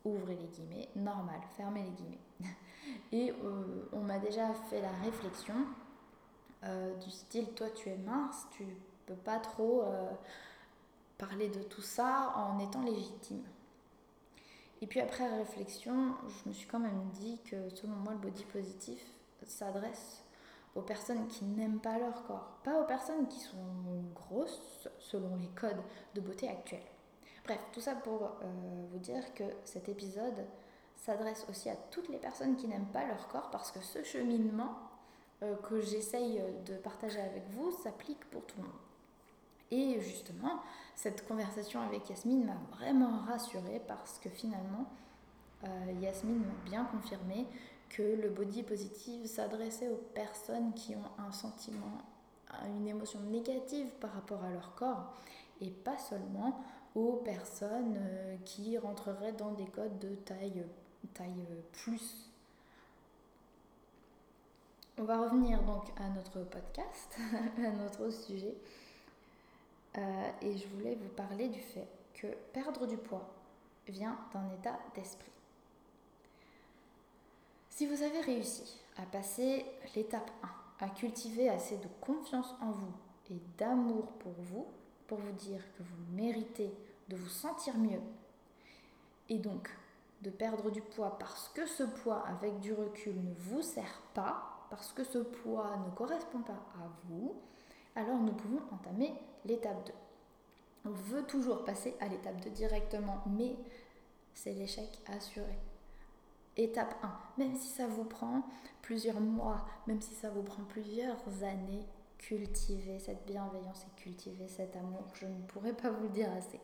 ouvrez 0.05 0.35
les 0.35 0.47
guillemets, 0.49 0.89
normal, 0.97 1.41
fermez 1.57 1.83
les 1.83 1.91
guillemets. 1.91 2.21
Et 3.13 3.33
euh, 3.45 3.89
on 3.93 4.01
m'a 4.01 4.19
déjà 4.19 4.53
fait 4.69 4.81
la 4.81 4.93
réflexion 5.05 5.55
euh, 6.65 6.95
du 6.97 7.11
style, 7.11 7.53
toi 7.55 7.69
tu 7.71 7.89
es 7.89 7.97
mince, 7.97 8.47
tu 8.51 8.65
peux 9.07 9.15
pas 9.15 9.39
trop 9.39 9.85
parler 11.17 11.49
de 11.49 11.63
tout 11.63 11.83
ça 11.83 12.33
en 12.37 12.59
étant 12.59 12.83
légitime. 12.83 13.43
Et 14.83 14.87
puis 14.87 15.01
après 15.01 15.27
réflexion, 15.39 16.15
je 16.29 16.49
me 16.49 16.55
suis 16.55 16.67
quand 16.67 16.81
même 16.81 17.09
dit 17.15 17.39
que 17.45 17.69
selon 17.71 17.95
moi, 17.95 18.13
le 18.13 18.19
body 18.19 18.45
positif, 18.45 19.01
s'adresse 19.51 20.25
aux 20.75 20.83
personnes 20.83 21.27
qui 21.29 21.45
n'aiment 21.45 21.81
pas 21.81 21.99
leur 21.99 22.25
corps, 22.25 22.59
pas 22.63 22.81
aux 22.81 22.87
personnes 22.87 23.27
qui 23.29 23.41
sont 23.41 23.57
grosses 24.15 24.89
selon 24.99 25.37
les 25.37 25.49
codes 25.49 25.83
de 26.15 26.21
beauté 26.21 26.49
actuels. 26.49 26.81
Bref, 27.45 27.61
tout 27.73 27.81
ça 27.81 27.95
pour 27.95 28.23
euh, 28.23 28.87
vous 28.91 28.99
dire 28.99 29.33
que 29.35 29.45
cet 29.65 29.89
épisode 29.89 30.45
s'adresse 30.97 31.47
aussi 31.49 31.71
à 31.71 31.77
toutes 31.91 32.09
les 32.09 32.19
personnes 32.19 32.57
qui 32.57 32.69
n'aiment 32.69 32.93
pas 32.93 33.07
leur 33.07 33.29
corps 33.29 33.51
parce 33.51 33.71
que 33.71 33.81
ce 33.81 34.03
cheminement 34.03 34.77
euh, 35.43 35.57
que 35.57 35.81
j'essaye 35.81 36.43
de 36.67 36.77
partager 36.77 37.21
avec 37.21 37.49
vous 37.51 37.71
s'applique 37.83 38.25
pour 38.31 38.45
tout 38.45 38.57
le 38.59 38.65
monde. 38.65 38.73
Et 39.71 40.01
justement, 40.01 40.61
cette 40.95 41.27
conversation 41.27 41.81
avec 41.81 42.09
Yasmine 42.09 42.47
m'a 42.47 42.77
vraiment 42.77 43.19
rassurée 43.27 43.83
parce 43.87 44.19
que 44.19 44.29
finalement, 44.29 44.87
Yasmine 46.01 46.39
m'a 46.39 46.71
bien 46.71 46.85
confirmé 46.85 47.47
que 47.89 48.03
le 48.03 48.29
body 48.29 48.63
positive 48.63 49.27
s'adressait 49.27 49.89
aux 49.89 50.03
personnes 50.15 50.73
qui 50.75 50.95
ont 50.95 51.23
un 51.23 51.33
sentiment, 51.33 52.03
une 52.77 52.87
émotion 52.87 53.21
négative 53.21 53.89
par 54.01 54.13
rapport 54.13 54.43
à 54.45 54.51
leur 54.51 54.75
corps 54.75 55.15
et 55.61 55.71
pas 55.71 55.99
seulement 55.99 56.63
aux 56.95 57.17
personnes 57.25 57.97
euh, 57.99 58.37
qui 58.45 58.79
rentreraient 58.79 59.33
dans 59.33 59.53
des 59.53 59.67
codes 59.67 59.99
de 59.99 60.15
taille, 60.15 60.65
taille 61.15 61.47
plus. 61.73 62.31
On 64.99 65.05
va 65.05 65.21
revenir 65.21 65.63
donc 65.63 65.85
à 65.99 66.09
notre 66.09 66.41
podcast, 66.45 67.19
à 67.59 67.71
notre 67.71 68.11
sujet. 68.11 68.55
Euh, 69.99 70.31
et 70.41 70.57
je 70.57 70.67
voulais 70.69 70.95
vous 70.95 71.09
parler 71.11 71.49
du 71.49 71.61
fait 71.61 71.89
que 72.15 72.29
perdre 72.53 72.87
du 72.87 72.97
poids 72.97 73.29
vient 73.89 74.19
d'un 74.33 74.51
état 74.55 74.79
d'esprit. 74.95 75.36
Si 77.77 77.85
vous 77.85 78.03
avez 78.03 78.23
réussi 78.23 78.81
à 78.97 79.03
passer 79.03 79.67
l'étape 79.95 80.31
1, 80.81 80.87
à 80.87 80.89
cultiver 80.89 81.51
assez 81.51 81.77
de 81.77 81.89
confiance 82.01 82.55
en 82.63 82.71
vous 82.71 82.95
et 83.31 83.39
d'amour 83.59 84.13
pour 84.13 84.33
vous, 84.33 84.67
pour 85.07 85.19
vous 85.19 85.33
dire 85.33 85.61
que 85.77 85.83
vous 85.83 86.15
méritez 86.17 86.73
de 87.11 87.17
vous 87.17 87.29
sentir 87.29 87.77
mieux, 87.77 88.01
et 89.29 89.37
donc 89.37 89.69
de 90.23 90.31
perdre 90.31 90.71
du 90.71 90.81
poids 90.81 91.19
parce 91.19 91.51
que 91.51 91.67
ce 91.67 91.83
poids 91.83 92.27
avec 92.27 92.61
du 92.61 92.73
recul 92.73 93.15
ne 93.23 93.35
vous 93.35 93.61
sert 93.61 94.01
pas, 94.15 94.67
parce 94.71 94.91
que 94.95 95.05
ce 95.05 95.19
poids 95.19 95.77
ne 95.85 95.95
correspond 95.95 96.41
pas 96.41 96.65
à 96.83 96.89
vous, 97.05 97.35
alors 97.95 98.21
nous 98.21 98.33
pouvons 98.33 98.63
entamer 98.73 99.13
l'étape 99.45 99.85
2. 99.87 99.93
On 100.87 100.93
veut 100.93 101.27
toujours 101.27 101.63
passer 101.67 101.95
à 102.01 102.09
l'étape 102.09 102.41
2 102.41 102.49
directement, 102.49 103.23
mais 103.27 103.55
c'est 104.33 104.55
l'échec 104.55 104.99
assuré. 105.15 105.59
Étape 106.57 106.95
1, 107.03 107.13
même 107.37 107.55
si 107.55 107.69
ça 107.69 107.87
vous 107.87 108.05
prend 108.05 108.43
plusieurs 108.81 109.21
mois, 109.21 109.67
même 109.87 110.01
si 110.01 110.15
ça 110.15 110.31
vous 110.31 110.43
prend 110.43 110.63
plusieurs 110.65 111.21
années, 111.43 111.85
cultivez 112.17 112.99
cette 112.99 113.27
bienveillance 113.27 113.83
et 113.83 114.01
cultivez 114.01 114.49
cet 114.49 114.75
amour. 114.75 115.05
Je 115.15 115.27
ne 115.27 115.43
pourrais 115.43 115.75
pas 115.75 115.91
vous 115.91 116.05
le 116.05 116.09
dire 116.09 116.33
assez. 116.33 116.61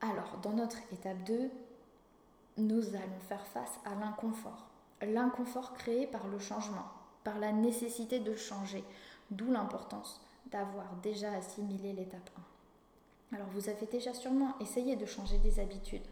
Alors, 0.00 0.38
dans 0.42 0.54
notre 0.54 0.78
étape 0.92 1.22
2, 1.24 1.50
nous 2.58 2.88
allons 2.96 3.20
faire 3.28 3.46
face 3.46 3.78
à 3.84 3.94
l'inconfort. 3.94 4.66
L'inconfort 5.00 5.72
créé 5.74 6.08
par 6.08 6.26
le 6.26 6.40
changement, 6.40 6.86
par 7.22 7.38
la 7.38 7.52
nécessité 7.52 8.18
de 8.18 8.34
changer, 8.34 8.82
d'où 9.30 9.52
l'importance 9.52 10.20
d'avoir 10.46 10.96
déjà 10.96 11.32
assimilé 11.32 11.92
l'étape 11.92 12.30
1. 13.30 13.36
Alors, 13.36 13.48
vous 13.50 13.68
avez 13.68 13.86
déjà 13.86 14.12
sûrement 14.12 14.58
essayé 14.58 14.96
de 14.96 15.06
changer 15.06 15.38
des 15.38 15.60
habitudes 15.60 16.06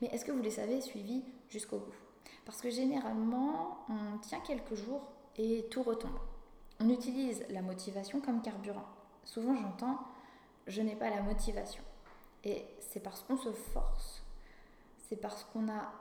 mais 0.00 0.08
est-ce 0.08 0.24
que 0.24 0.32
vous 0.32 0.42
les 0.42 0.60
avez 0.60 0.80
suivis 0.80 1.24
jusqu'au 1.48 1.78
bout? 1.78 1.94
Parce 2.44 2.60
que 2.60 2.70
généralement, 2.70 3.78
on 3.88 4.18
tient 4.18 4.40
quelques 4.40 4.74
jours 4.74 5.02
et 5.36 5.66
tout 5.70 5.82
retombe. 5.82 6.18
On 6.80 6.88
utilise 6.88 7.44
la 7.50 7.62
motivation 7.62 8.20
comme 8.20 8.40
carburant. 8.42 8.86
Souvent 9.24 9.54
j'entends 9.56 9.98
je 10.68 10.82
n'ai 10.82 10.94
pas 10.94 11.10
la 11.10 11.22
motivation. 11.22 11.82
Et 12.44 12.64
c'est 12.78 13.00
parce 13.00 13.22
qu'on 13.22 13.36
se 13.36 13.52
force. 13.52 14.22
C'est 15.08 15.16
parce 15.16 15.44
qu'on 15.44 15.68
a 15.68 15.92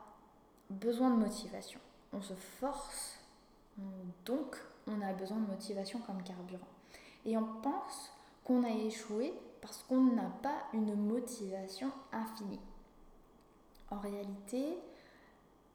besoin 0.69 1.09
de 1.09 1.15
motivation. 1.15 1.79
On 2.13 2.21
se 2.21 2.33
force, 2.33 3.17
donc 4.25 4.57
on 4.85 5.01
a 5.01 5.13
besoin 5.13 5.37
de 5.37 5.47
motivation 5.47 5.99
comme 5.99 6.21
carburant. 6.23 6.67
Et 7.25 7.37
on 7.37 7.45
pense 7.61 8.11
qu'on 8.43 8.63
a 8.63 8.69
échoué 8.69 9.33
parce 9.61 9.83
qu'on 9.83 10.01
n'a 10.01 10.29
pas 10.41 10.63
une 10.73 10.95
motivation 10.95 11.91
infinie. 12.11 12.59
En 13.89 13.99
réalité, 13.99 14.77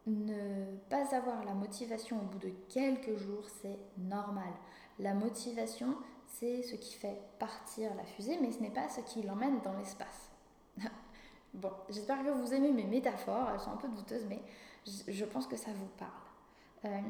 ne 0.06 0.76
pas 0.90 1.14
avoir 1.14 1.44
la 1.44 1.54
motivation 1.54 2.18
au 2.18 2.24
bout 2.24 2.38
de 2.38 2.52
quelques 2.68 3.16
jours, 3.16 3.44
c'est 3.62 3.78
normal. 3.98 4.52
La 4.98 5.14
motivation, 5.14 5.96
c'est 6.26 6.62
ce 6.62 6.74
qui 6.74 6.94
fait 6.94 7.20
partir 7.38 7.94
la 7.94 8.04
fusée, 8.04 8.38
mais 8.40 8.52
ce 8.52 8.60
n'est 8.60 8.70
pas 8.70 8.88
ce 8.88 9.00
qui 9.00 9.22
l'emmène 9.22 9.60
dans 9.60 9.76
l'espace. 9.76 10.30
bon, 11.54 11.72
j'espère 11.88 12.24
que 12.24 12.30
vous 12.30 12.52
aimez 12.52 12.72
mes 12.72 12.84
métaphores, 12.84 13.50
elles 13.52 13.60
sont 13.60 13.72
un 13.72 13.76
peu 13.76 13.88
douteuses, 13.88 14.26
mais 14.28 14.42
je 15.08 15.24
pense 15.24 15.46
que 15.46 15.56
ça 15.56 15.70
vous 15.72 15.90
parle. 15.98 16.10
Euh, 16.84 17.00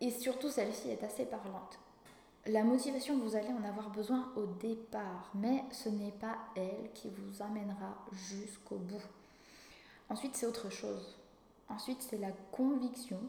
et 0.00 0.10
surtout, 0.10 0.50
celle-ci 0.50 0.90
est 0.90 1.02
assez 1.02 1.24
parlante. 1.24 1.78
La 2.46 2.62
motivation, 2.62 3.18
vous 3.18 3.36
allez 3.36 3.48
en 3.48 3.64
avoir 3.64 3.88
besoin 3.88 4.30
au 4.36 4.44
départ, 4.44 5.30
mais 5.34 5.64
ce 5.70 5.88
n'est 5.88 6.12
pas 6.12 6.36
elle 6.54 6.92
qui 6.92 7.08
vous 7.08 7.42
amènera 7.42 8.04
jusqu'au 8.12 8.76
bout. 8.76 9.00
Ensuite, 10.08 10.36
c'est 10.36 10.46
autre 10.46 10.70
chose. 10.70 11.16
Ensuite, 11.68 12.02
c'est 12.02 12.18
la 12.18 12.32
conviction 12.52 13.20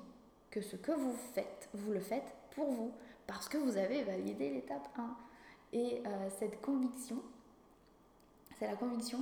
que 0.51 0.61
ce 0.61 0.75
que 0.75 0.91
vous 0.91 1.13
faites, 1.33 1.69
vous 1.73 1.91
le 1.91 1.99
faites 1.99 2.35
pour 2.51 2.71
vous, 2.71 2.91
parce 3.27 3.49
que 3.49 3.57
vous 3.57 3.77
avez 3.77 4.03
validé 4.03 4.49
l'étape 4.49 4.87
1. 4.97 5.17
Et 5.73 6.01
euh, 6.05 6.29
cette 6.39 6.61
conviction, 6.61 7.21
c'est 8.57 8.67
la 8.67 8.75
conviction 8.75 9.19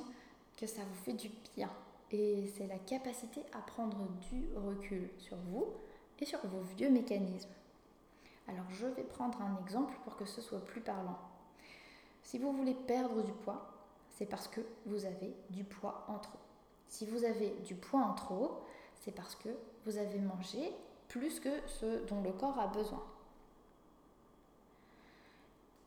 que 0.58 0.68
ça 0.68 0.82
vous 0.84 1.04
fait 1.04 1.14
du 1.14 1.30
bien. 1.56 1.70
Et 2.12 2.48
c'est 2.56 2.68
la 2.68 2.78
capacité 2.78 3.42
à 3.54 3.60
prendre 3.60 4.08
du 4.30 4.46
recul 4.56 5.10
sur 5.18 5.38
vous 5.50 5.66
et 6.20 6.26
sur 6.26 6.40
vos 6.46 6.62
vieux 6.78 6.90
mécanismes. 6.90 7.50
Alors 8.48 8.70
je 8.70 8.86
vais 8.86 9.04
prendre 9.04 9.42
un 9.42 9.58
exemple 9.62 9.96
pour 10.04 10.16
que 10.16 10.26
ce 10.26 10.42
soit 10.42 10.64
plus 10.64 10.82
parlant. 10.82 11.18
Si 12.24 12.38
vous 12.38 12.52
voulez 12.52 12.74
perdre 12.74 13.22
du 13.24 13.32
poids, 13.32 13.72
c'est 14.12 14.26
parce 14.26 14.48
que 14.48 14.62
vous 14.86 15.06
avez 15.06 15.36
du 15.50 15.64
poids 15.64 16.06
en 16.08 16.20
trop. 16.20 16.40
Si 16.94 17.08
vous 17.08 17.26
avez 17.26 17.50
du 17.66 17.74
poids 17.74 18.02
en 18.02 18.14
trop, 18.14 18.62
c'est 19.02 19.14
parce 19.14 19.34
que 19.34 19.50
vous 19.84 19.98
avez 19.98 20.20
mangé 20.20 20.72
plus 21.08 21.40
que 21.40 21.50
ce 21.66 22.06
dont 22.06 22.22
le 22.22 22.32
corps 22.32 22.60
a 22.60 22.68
besoin. 22.68 23.04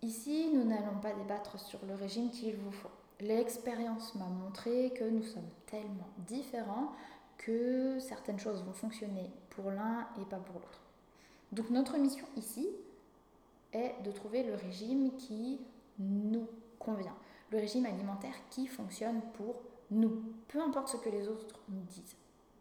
Ici, 0.02 0.50
nous 0.52 0.64
n'allons 0.64 0.98
pas 1.00 1.12
débattre 1.12 1.60
sur 1.60 1.78
le 1.86 1.94
régime 1.94 2.28
qu'il 2.30 2.56
vous 2.56 2.72
faut. 2.72 2.90
L'expérience 3.20 4.16
m'a 4.16 4.26
montré 4.26 4.92
que 4.94 5.04
nous 5.04 5.22
sommes 5.22 5.48
tellement 5.66 6.08
différents 6.26 6.90
que 7.38 8.00
certaines 8.00 8.40
choses 8.40 8.64
vont 8.64 8.72
fonctionner 8.72 9.30
pour 9.50 9.70
l'un 9.70 10.08
et 10.20 10.24
pas 10.24 10.38
pour 10.38 10.56
l'autre. 10.56 10.80
Donc 11.52 11.70
notre 11.70 11.98
mission 11.98 12.26
ici 12.36 12.68
est 13.72 13.94
de 14.02 14.10
trouver 14.10 14.42
le 14.42 14.56
régime 14.56 15.14
qui 15.16 15.60
nous 16.00 16.48
convient, 16.80 17.16
le 17.52 17.58
régime 17.58 17.86
alimentaire 17.86 18.34
qui 18.50 18.66
fonctionne 18.66 19.20
pour 19.34 19.54
nous, 19.90 20.22
peu 20.48 20.60
importe 20.60 20.88
ce 20.88 20.96
que 20.96 21.08
les 21.08 21.28
autres 21.28 21.60
nous 21.68 21.82
disent. 21.82 22.16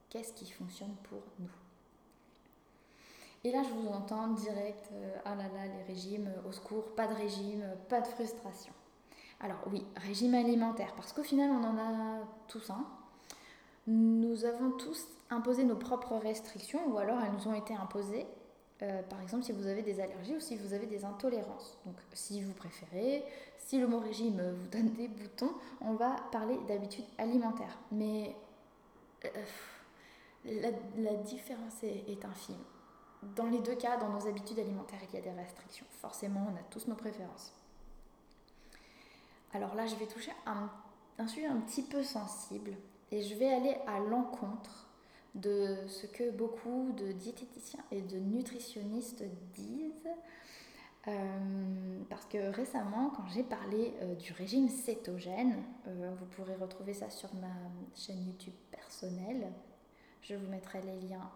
Qu'est-ce 0.09 0.33
qui 0.33 0.49
fonctionne 0.49 0.95
pour 1.09 1.21
nous? 1.39 1.49
Et 3.43 3.51
là, 3.51 3.61
je 3.63 3.69
vous 3.69 3.89
entends 3.89 4.29
direct, 4.29 4.89
euh, 4.93 5.17
ah 5.25 5.35
là 5.35 5.43
là, 5.43 5.67
les 5.67 5.83
régimes, 5.83 6.31
au 6.47 6.51
secours, 6.51 6.95
pas 6.95 7.07
de 7.07 7.13
régime, 7.13 7.63
pas 7.89 8.01
de 8.01 8.07
frustration. 8.07 8.73
Alors 9.39 9.59
oui, 9.71 9.85
régime 9.97 10.33
alimentaire, 10.33 10.93
parce 10.95 11.13
qu'au 11.13 11.23
final, 11.23 11.51
on 11.51 11.63
en 11.63 11.77
a 11.77 12.19
tous 12.47 12.69
un. 12.69 12.85
Nous 13.87 14.45
avons 14.45 14.71
tous 14.71 15.05
imposé 15.29 15.63
nos 15.63 15.75
propres 15.75 16.15
restrictions, 16.17 16.79
ou 16.87 16.97
alors 16.97 17.19
elles 17.21 17.33
nous 17.33 17.47
ont 17.47 17.53
été 17.53 17.75
imposées 17.75 18.25
euh, 18.81 19.01
par 19.03 19.21
exemple, 19.21 19.43
si 19.43 19.53
vous 19.53 19.67
avez 19.67 19.81
des 19.81 20.01
allergies 20.01 20.35
ou 20.35 20.39
si 20.39 20.57
vous 20.57 20.73
avez 20.73 20.85
des 20.85 21.05
intolérances. 21.05 21.77
Donc, 21.85 21.95
si 22.13 22.41
vous 22.41 22.53
préférez, 22.53 23.23
si 23.57 23.79
le 23.79 23.87
mot 23.87 23.99
régime 23.99 24.41
vous 24.51 24.67
donne 24.67 24.91
des 24.93 25.07
boutons, 25.07 25.53
on 25.79 25.93
va 25.93 26.15
parler 26.31 26.57
d'habitudes 26.67 27.05
alimentaires. 27.17 27.77
Mais 27.91 28.35
euh, 29.23 30.71
la, 30.97 31.13
différence 31.13 31.83
est, 31.83 32.25
infime. 32.25 32.61
Dans 33.35 33.45
les 33.45 33.59
deux 33.59 33.75
cas, 33.75 33.97
dans 33.97 34.09
nos 34.09 34.27
habitudes 34.27 34.59
alimentaires, 34.59 34.99
il 35.09 35.15
y 35.15 35.17
a 35.19 35.21
des 35.21 35.31
restrictions. 35.31 35.85
Forcément, 36.01 36.47
on 36.51 36.55
a 36.55 36.63
tous 36.69 36.87
nos 36.87 36.95
préférences. 36.95 37.53
Alors 39.53 39.73
là, 39.73 39.87
je 39.87 39.95
vais 39.95 40.05
toucher 40.05 40.33
un 40.45 41.27
sujet 41.27 41.47
un 41.47 41.61
petit 41.61 41.81
peu 41.81 42.03
sensible 42.03 42.73
et 43.09 43.23
je 43.23 43.35
vais 43.35 43.53
aller 43.53 43.77
à 43.87 43.99
l'encontre 43.99 44.84
de 45.35 45.75
ce 45.87 46.07
que 46.07 46.31
beaucoup 46.31 46.91
de 46.97 47.11
diététiciens 47.11 47.83
et 47.91 48.01
de 48.01 48.17
nutritionnistes 48.17 49.23
disent. 49.53 50.09
Euh, 51.07 51.99
parce 52.09 52.25
que 52.25 52.51
récemment, 52.51 53.11
quand 53.15 53.27
j'ai 53.27 53.43
parlé 53.43 53.93
euh, 54.01 54.15
du 54.15 54.33
régime 54.33 54.69
cétogène, 54.69 55.61
euh, 55.87 56.11
vous 56.17 56.25
pourrez 56.25 56.55
retrouver 56.55 56.93
ça 56.93 57.11
sur 57.11 57.31
ma 57.35 57.53
chaîne 57.93 58.25
YouTube 58.25 58.55
personnelle, 58.71 59.51
je 60.23 60.33
vous 60.33 60.47
mettrai 60.47 60.81
les 60.81 60.99
liens 61.07 61.29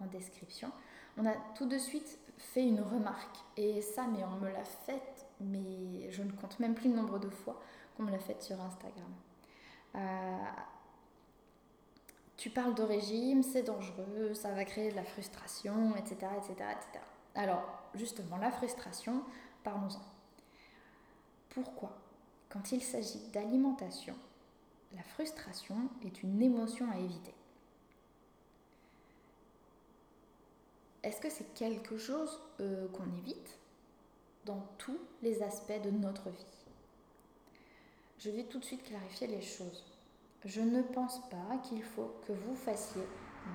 en 0.00 0.06
description, 0.06 0.70
on 1.18 1.26
a 1.26 1.34
tout 1.54 1.66
de 1.66 1.76
suite 1.76 2.18
fait 2.38 2.66
une 2.66 2.80
remarque. 2.80 3.36
Et 3.58 3.82
ça, 3.82 4.06
mais 4.06 4.24
on 4.24 4.36
me 4.36 4.50
l'a 4.50 4.64
fait, 4.64 5.26
mais 5.38 6.10
je 6.10 6.22
ne 6.22 6.32
compte 6.32 6.58
même 6.60 6.74
plus 6.74 6.88
le 6.88 6.96
nombre 6.96 7.18
de 7.18 7.28
fois 7.28 7.60
qu'on 7.94 8.04
me 8.04 8.10
l'a 8.10 8.18
fait 8.18 8.42
sur 8.42 8.58
Instagram 8.58 9.12
tu 12.44 12.50
parles 12.50 12.74
de 12.74 12.82
régime, 12.82 13.42
c'est 13.42 13.62
dangereux, 13.62 14.34
ça 14.34 14.52
va 14.52 14.66
créer 14.66 14.90
de 14.90 14.96
la 14.96 15.04
frustration, 15.04 15.96
etc., 15.96 16.26
etc., 16.36 16.52
etc. 16.72 17.02
Alors, 17.34 17.64
justement, 17.94 18.36
la 18.36 18.50
frustration, 18.50 19.22
parlons-en. 19.62 20.02
Pourquoi 21.48 21.96
Quand 22.50 22.70
il 22.70 22.82
s'agit 22.82 23.30
d'alimentation, 23.32 24.14
la 24.94 25.02
frustration 25.02 25.88
est 26.04 26.22
une 26.22 26.42
émotion 26.42 26.86
à 26.90 26.98
éviter? 26.98 27.32
Est-ce 31.02 31.22
que 31.22 31.30
c'est 31.30 31.54
quelque 31.54 31.96
chose 31.96 32.42
euh, 32.60 32.88
qu'on 32.88 33.10
évite 33.20 33.58
dans 34.44 34.68
tous 34.76 35.00
les 35.22 35.42
aspects 35.42 35.80
de 35.82 35.90
notre 35.90 36.28
vie? 36.28 36.66
Je 38.18 38.28
vais 38.28 38.44
tout 38.44 38.58
de 38.58 38.66
suite 38.66 38.82
clarifier 38.82 39.28
les 39.28 39.40
choses 39.40 39.93
je 40.44 40.60
ne 40.60 40.82
pense 40.82 41.20
pas 41.30 41.58
qu'il 41.62 41.82
faut 41.82 42.12
que 42.26 42.32
vous 42.32 42.54
fassiez 42.54 43.02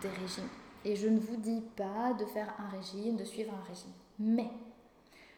des 0.01 0.09
régimes. 0.09 0.49
Et 0.85 0.95
je 0.95 1.07
ne 1.07 1.19
vous 1.19 1.35
dis 1.35 1.61
pas 1.75 2.13
de 2.13 2.25
faire 2.25 2.53
un 2.57 2.69
régime, 2.69 3.17
de 3.17 3.25
suivre 3.25 3.53
un 3.53 3.67
régime. 3.67 3.91
Mais 4.17 4.49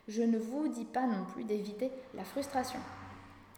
je 0.08 0.22
ne 0.22 0.38
vous 0.38 0.68
dis 0.68 0.86
pas 0.86 1.08
non 1.08 1.26
plus 1.26 1.44
d'éviter 1.44 1.92
la 2.14 2.24
frustration. 2.24 2.80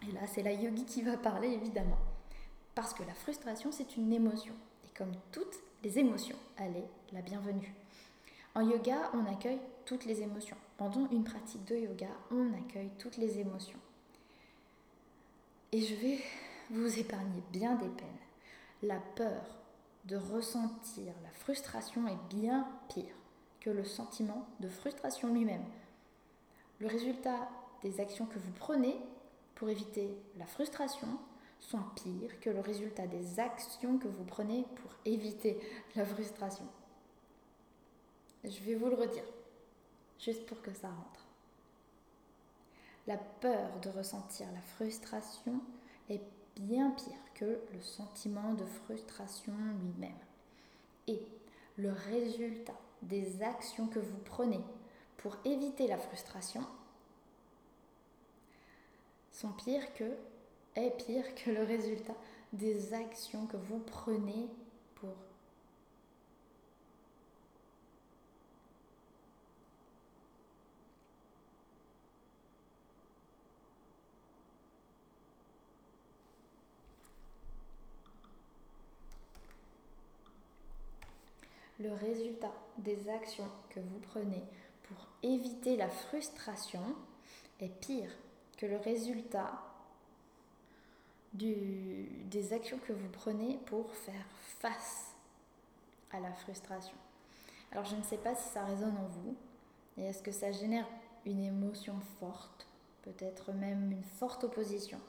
Et 0.07 0.11
là, 0.11 0.21
c'est 0.27 0.43
la 0.43 0.53
yogi 0.53 0.85
qui 0.85 1.01
va 1.01 1.17
parler, 1.17 1.49
évidemment. 1.49 1.97
Parce 2.75 2.93
que 2.93 3.03
la 3.03 3.13
frustration, 3.13 3.71
c'est 3.71 3.95
une 3.97 4.11
émotion. 4.11 4.53
Et 4.85 4.97
comme 4.97 5.11
toutes 5.31 5.59
les 5.83 5.99
émotions, 5.99 6.37
elle 6.57 6.77
est 6.77 6.89
la 7.11 7.21
bienvenue. 7.21 7.73
En 8.55 8.61
yoga, 8.61 9.11
on 9.13 9.31
accueille 9.31 9.59
toutes 9.85 10.05
les 10.05 10.21
émotions. 10.21 10.57
Pendant 10.77 11.09
une 11.09 11.23
pratique 11.23 11.65
de 11.65 11.75
yoga, 11.75 12.09
on 12.31 12.53
accueille 12.53 12.91
toutes 12.97 13.17
les 13.17 13.39
émotions. 13.39 13.79
Et 15.71 15.81
je 15.81 15.95
vais 15.95 16.19
vous 16.73 16.99
épargnez 16.99 17.43
bien 17.51 17.75
des 17.75 17.89
peines. 17.89 18.09
La 18.81 18.99
peur 19.15 19.59
de 20.05 20.15
ressentir 20.15 21.13
la 21.23 21.29
frustration 21.29 22.07
est 22.07 22.35
bien 22.35 22.67
pire 22.89 23.15
que 23.59 23.69
le 23.69 23.85
sentiment 23.85 24.47
de 24.59 24.67
frustration 24.67 25.31
lui-même. 25.31 25.63
Le 26.79 26.87
résultat 26.87 27.47
des 27.83 27.99
actions 27.99 28.25
que 28.25 28.39
vous 28.39 28.51
prenez 28.53 28.97
pour 29.55 29.69
éviter 29.69 30.17
la 30.37 30.47
frustration 30.47 31.07
sont 31.59 31.83
pires 31.95 32.39
que 32.41 32.49
le 32.49 32.59
résultat 32.59 33.05
des 33.05 33.39
actions 33.39 33.99
que 33.99 34.07
vous 34.07 34.25
prenez 34.25 34.65
pour 34.75 34.91
éviter 35.05 35.59
la 35.95 36.05
frustration. 36.05 36.65
Je 38.43 38.59
vais 38.63 38.75
vous 38.75 38.87
le 38.87 38.95
redire, 38.95 39.23
juste 40.19 40.45
pour 40.47 40.61
que 40.61 40.73
ça 40.73 40.89
rentre. 40.89 41.27
La 43.05 43.17
peur 43.17 43.79
de 43.81 43.89
ressentir 43.89 44.47
la 44.53 44.61
frustration 44.61 45.61
est 46.09 46.21
bien 46.57 46.91
pire 46.91 47.33
que 47.33 47.59
le 47.73 47.81
sentiment 47.81 48.53
de 48.53 48.65
frustration 48.65 49.53
lui-même. 49.81 50.11
Et 51.07 51.25
le 51.77 51.91
résultat 51.91 52.77
des 53.01 53.41
actions 53.41 53.87
que 53.87 53.99
vous 53.99 54.19
prenez 54.25 54.61
pour 55.17 55.37
éviter 55.45 55.87
la 55.87 55.97
frustration 55.97 56.65
sont 59.31 59.51
pires 59.51 59.93
que 59.93 60.05
est 60.75 60.91
pire 61.05 61.35
que 61.35 61.51
le 61.51 61.63
résultat 61.63 62.15
des 62.53 62.93
actions 62.93 63.45
que 63.47 63.57
vous 63.57 63.79
prenez 63.79 64.47
pour 64.95 65.13
le 81.83 81.93
résultat 81.93 82.53
des 82.77 83.09
actions 83.09 83.49
que 83.69 83.79
vous 83.79 83.99
prenez 83.99 84.43
pour 84.83 84.97
éviter 85.21 85.75
la 85.75 85.89
frustration 85.89 86.81
est 87.59 87.69
pire 87.81 88.09
que 88.57 88.65
le 88.65 88.77
résultat 88.77 89.51
des 91.33 92.53
actions 92.53 92.77
que 92.87 92.93
vous 92.93 93.09
prenez 93.09 93.57
pour 93.65 93.91
faire 93.91 94.25
face 94.59 95.13
à 96.11 96.19
la 96.19 96.31
frustration. 96.31 96.95
Alors 97.71 97.85
je 97.85 97.95
ne 97.95 98.03
sais 98.03 98.17
pas 98.17 98.35
si 98.35 98.49
ça 98.49 98.63
résonne 98.65 98.95
en 98.97 99.07
vous 99.07 99.35
et 99.97 100.05
est-ce 100.05 100.21
que 100.21 100.31
ça 100.31 100.51
génère 100.51 100.87
une 101.25 101.43
émotion 101.43 101.99
forte, 102.19 102.67
peut-être 103.01 103.51
même 103.51 103.91
une 103.91 104.03
forte 104.03 104.43
opposition? 104.43 104.99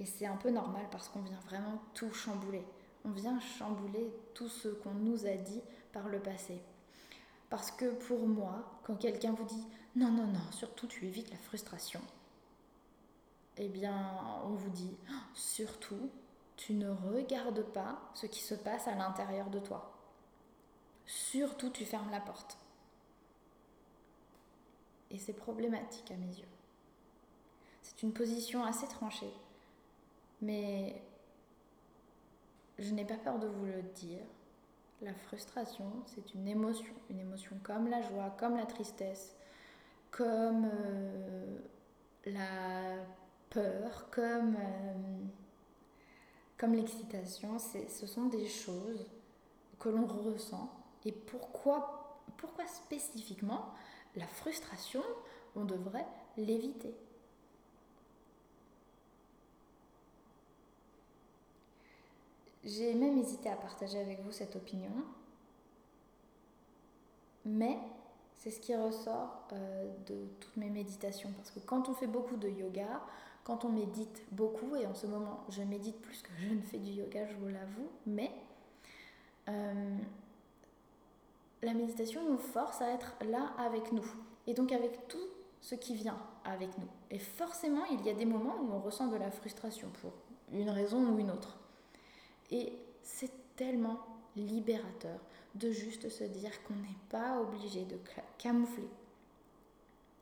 Et 0.00 0.06
c'est 0.06 0.26
un 0.26 0.36
peu 0.36 0.50
normal 0.50 0.86
parce 0.90 1.08
qu'on 1.08 1.20
vient 1.20 1.40
vraiment 1.46 1.80
tout 1.94 2.12
chambouler. 2.12 2.64
On 3.04 3.10
vient 3.10 3.38
chambouler 3.38 4.10
tout 4.32 4.48
ce 4.48 4.68
qu'on 4.68 4.94
nous 4.94 5.26
a 5.26 5.34
dit 5.34 5.60
par 5.94 6.08
le 6.08 6.20
passé. 6.20 6.60
Parce 7.48 7.70
que 7.70 7.86
pour 8.06 8.26
moi, 8.26 8.80
quand 8.82 8.96
quelqu'un 8.96 9.32
vous 9.32 9.44
dit 9.44 9.66
non, 9.96 10.10
non, 10.10 10.26
non, 10.26 10.50
surtout 10.50 10.86
tu 10.86 11.06
évites 11.06 11.30
la 11.30 11.38
frustration, 11.38 12.00
eh 13.56 13.68
bien, 13.68 14.10
on 14.44 14.54
vous 14.54 14.70
dit 14.70 14.96
surtout 15.32 16.10
tu 16.56 16.74
ne 16.74 16.90
regardes 16.90 17.62
pas 17.72 18.00
ce 18.14 18.26
qui 18.26 18.40
se 18.40 18.54
passe 18.54 18.88
à 18.88 18.94
l'intérieur 18.94 19.50
de 19.50 19.60
toi. 19.60 19.92
Surtout 21.06 21.70
tu 21.70 21.84
fermes 21.84 22.10
la 22.10 22.20
porte. 22.20 22.58
Et 25.10 25.18
c'est 25.18 25.32
problématique 25.32 26.10
à 26.10 26.16
mes 26.16 26.34
yeux. 26.34 26.48
C'est 27.82 28.02
une 28.02 28.12
position 28.12 28.64
assez 28.64 28.88
tranchée. 28.88 29.32
Mais 30.40 31.00
je 32.78 32.92
n'ai 32.92 33.04
pas 33.04 33.16
peur 33.16 33.38
de 33.38 33.46
vous 33.46 33.66
le 33.66 33.82
dire. 33.82 34.22
La 35.02 35.12
frustration, 35.14 35.90
c'est 36.06 36.34
une 36.34 36.48
émotion. 36.48 36.94
Une 37.10 37.20
émotion 37.20 37.56
comme 37.62 37.88
la 37.88 38.00
joie, 38.02 38.34
comme 38.38 38.56
la 38.56 38.66
tristesse, 38.66 39.36
comme 40.10 40.66
euh, 40.72 41.58
la 42.26 42.96
peur, 43.50 44.08
comme, 44.10 44.56
euh, 44.56 45.24
l'excitation. 46.72 47.58
Ce 47.58 48.06
sont 48.06 48.26
des 48.26 48.46
choses 48.46 49.06
que 49.78 49.90
l'on 49.90 50.06
ressent. 50.06 50.72
Et 51.04 51.12
pourquoi 51.12 52.66
spécifiquement 52.66 53.74
la 54.16 54.26
frustration, 54.26 55.02
on 55.56 55.64
devrait 55.64 56.06
l'éviter? 56.36 56.94
J'ai 62.64 62.94
même 62.94 63.18
hésité 63.18 63.50
à 63.50 63.56
partager 63.56 63.98
avec 63.98 64.22
vous 64.22 64.32
cette 64.32 64.56
opinion, 64.56 64.90
mais 67.44 67.78
c'est 68.38 68.50
ce 68.50 68.60
qui 68.60 68.74
ressort 68.74 69.46
euh, 69.52 69.92
de 70.06 70.26
toutes 70.40 70.56
mes 70.56 70.70
méditations. 70.70 71.30
Parce 71.36 71.50
que 71.50 71.60
quand 71.60 71.88
on 71.88 71.94
fait 71.94 72.06
beaucoup 72.06 72.36
de 72.36 72.48
yoga, 72.48 73.02
quand 73.44 73.64
on 73.66 73.68
médite 73.68 74.22
beaucoup, 74.32 74.76
et 74.76 74.86
en 74.86 74.94
ce 74.94 75.06
moment 75.06 75.44
je 75.50 75.62
médite 75.62 76.00
plus 76.00 76.22
que 76.22 76.30
je 76.38 76.48
ne 76.54 76.62
fais 76.62 76.78
du 76.78 76.90
yoga, 76.90 77.26
je 77.26 77.34
vous 77.36 77.48
l'avoue, 77.48 77.88
mais 78.06 78.30
euh, 79.48 79.96
la 81.62 81.74
méditation 81.74 82.22
nous 82.30 82.38
force 82.38 82.80
à 82.80 82.90
être 82.90 83.14
là 83.28 83.52
avec 83.58 83.92
nous. 83.92 84.06
Et 84.46 84.54
donc 84.54 84.72
avec 84.72 85.08
tout 85.08 85.28
ce 85.60 85.74
qui 85.74 85.94
vient 85.94 86.18
avec 86.44 86.76
nous. 86.78 86.88
Et 87.10 87.18
forcément, 87.18 87.84
il 87.86 88.04
y 88.04 88.10
a 88.10 88.14
des 88.14 88.26
moments 88.26 88.56
où 88.60 88.72
on 88.72 88.80
ressent 88.80 89.06
de 89.06 89.16
la 89.16 89.30
frustration 89.30 89.88
pour 90.00 90.12
une 90.52 90.68
raison 90.68 91.02
ou 91.10 91.18
une 91.18 91.30
autre. 91.30 91.58
Et 92.50 92.72
c'est 93.02 93.30
tellement 93.56 94.00
libérateur 94.36 95.18
de 95.54 95.70
juste 95.70 96.08
se 96.08 96.24
dire 96.24 96.50
qu'on 96.64 96.74
n'est 96.74 96.98
pas 97.08 97.40
obligé 97.40 97.84
de 97.84 97.96
camoufler 98.38 98.88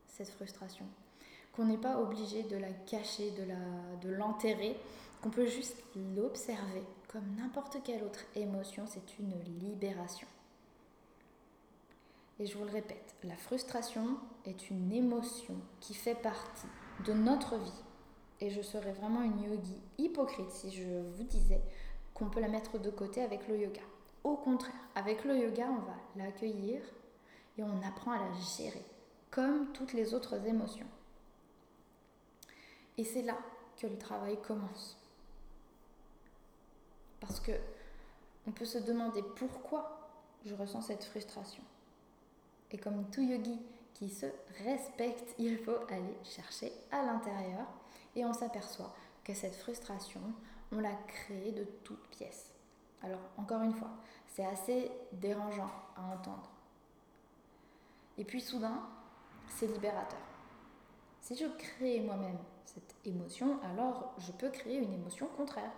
cette 0.09 0.29
frustration, 0.29 0.85
qu'on 1.53 1.65
n'est 1.65 1.79
pas 1.79 1.99
obligé 1.99 2.43
de 2.43 2.57
la 2.57 2.73
cacher, 2.87 3.31
de, 3.31 4.09
l'enterrer, 4.11 4.77
qu'on 5.23 5.31
peut 5.31 5.47
juste 5.47 5.83
l'observer 6.15 6.83
comme 7.09 7.25
n'importe 7.37 7.79
quelle 7.85 8.03
autre 8.05 8.25
émotion, 8.35 8.85
c'est 8.87 9.19
une 9.19 9.35
libération. 9.61 10.27
Et 12.39 12.47
je 12.47 12.57
vous 12.57 12.65
le 12.65 12.73
répète, 12.73 13.15
la 13.23 13.37
frustration 13.37 14.17
est 14.47 14.71
une 14.71 14.93
émotion 14.93 15.57
qui 15.81 15.95
fait 15.95 16.15
partie 16.15 16.67
de 17.07 17.13
notre 17.13 17.57
vie. 17.57 17.83
Et 18.41 18.51
je 18.51 18.63
serais 18.63 18.93
vraiment 18.93 19.23
une 19.23 19.43
yogi 19.43 19.77
hypocrite 19.99 20.51
si 20.51 20.73
je 20.73 20.83
vous 20.83 21.23
disais 21.25 21.61
qu'on 22.15 22.29
peut 22.29 22.41
la 22.41 22.49
mettre 22.49 22.79
de 22.79 22.91
côté 22.91 23.23
avec 23.23 23.49
le 23.49 23.59
yoga. 23.59 23.83
Au 24.25 24.37
contraire, 24.37 24.75
avec 24.95 25.25
le 25.25 25.37
yoga, 25.37 25.69
on 25.69 25.81
va 25.81 25.97
l'accueillir 26.17 26.81
et 27.59 27.63
on 27.63 27.83
apprend 27.83 28.13
à 28.13 28.19
la 28.19 28.33
gérer, 28.57 28.85
comme 29.31 29.73
toutes 29.73 29.93
les 29.93 30.15
autres 30.15 30.47
émotions. 30.47 30.87
Et 32.99 33.05
c'est 33.05 33.23
là 33.23 33.37
que 33.77 33.87
le 33.87 33.99
travail 33.99 34.41
commence. 34.43 34.97
Parce 37.21 37.41
que 37.41 37.53
on 38.47 38.51
peut 38.51 38.65
se 38.65 38.79
demander 38.79 39.23
pourquoi 39.37 40.11
je 40.45 40.55
ressens 40.55 40.83
cette 40.83 41.05
frustration. 41.05 41.63
Et 42.71 42.79
comme 42.79 43.09
tout 43.11 43.23
yogi 43.23 43.61
qui 43.95 44.09
se 44.09 44.27
respecte, 44.65 45.35
il 45.39 45.59
faut 45.59 45.79
aller 45.89 46.17
chercher 46.25 46.73
à 46.91 47.05
l'intérieur 47.05 47.67
et 48.17 48.25
on 48.25 48.33
s'aperçoit 48.33 48.93
que 49.25 49.35
cette 49.35 49.55
frustration, 49.55 50.21
on 50.73 50.81
l'a 50.81 50.95
créée 51.07 51.53
de 51.53 51.65
toutes 51.85 52.07
pièces. 52.09 52.53
Alors, 53.03 53.21
encore 53.37 53.63
une 53.63 53.75
fois, 53.75 53.91
c'est 54.27 54.45
assez 54.45 54.91
dérangeant 55.13 55.71
à 55.97 56.03
entendre. 56.03 56.51
Et 58.19 58.25
puis 58.25 58.41
soudain, 58.41 58.83
c'est 59.49 59.67
libérateur. 59.67 60.21
Si 61.21 61.37
je 61.37 61.47
crée 61.47 62.01
moi-même 62.01 62.39
cette 62.65 62.95
émotion, 63.05 63.59
alors 63.63 64.15
je 64.19 64.33
peux 64.33 64.51
créer 64.51 64.79
une 64.79 64.93
émotion 64.93 65.27
contraire. 65.37 65.73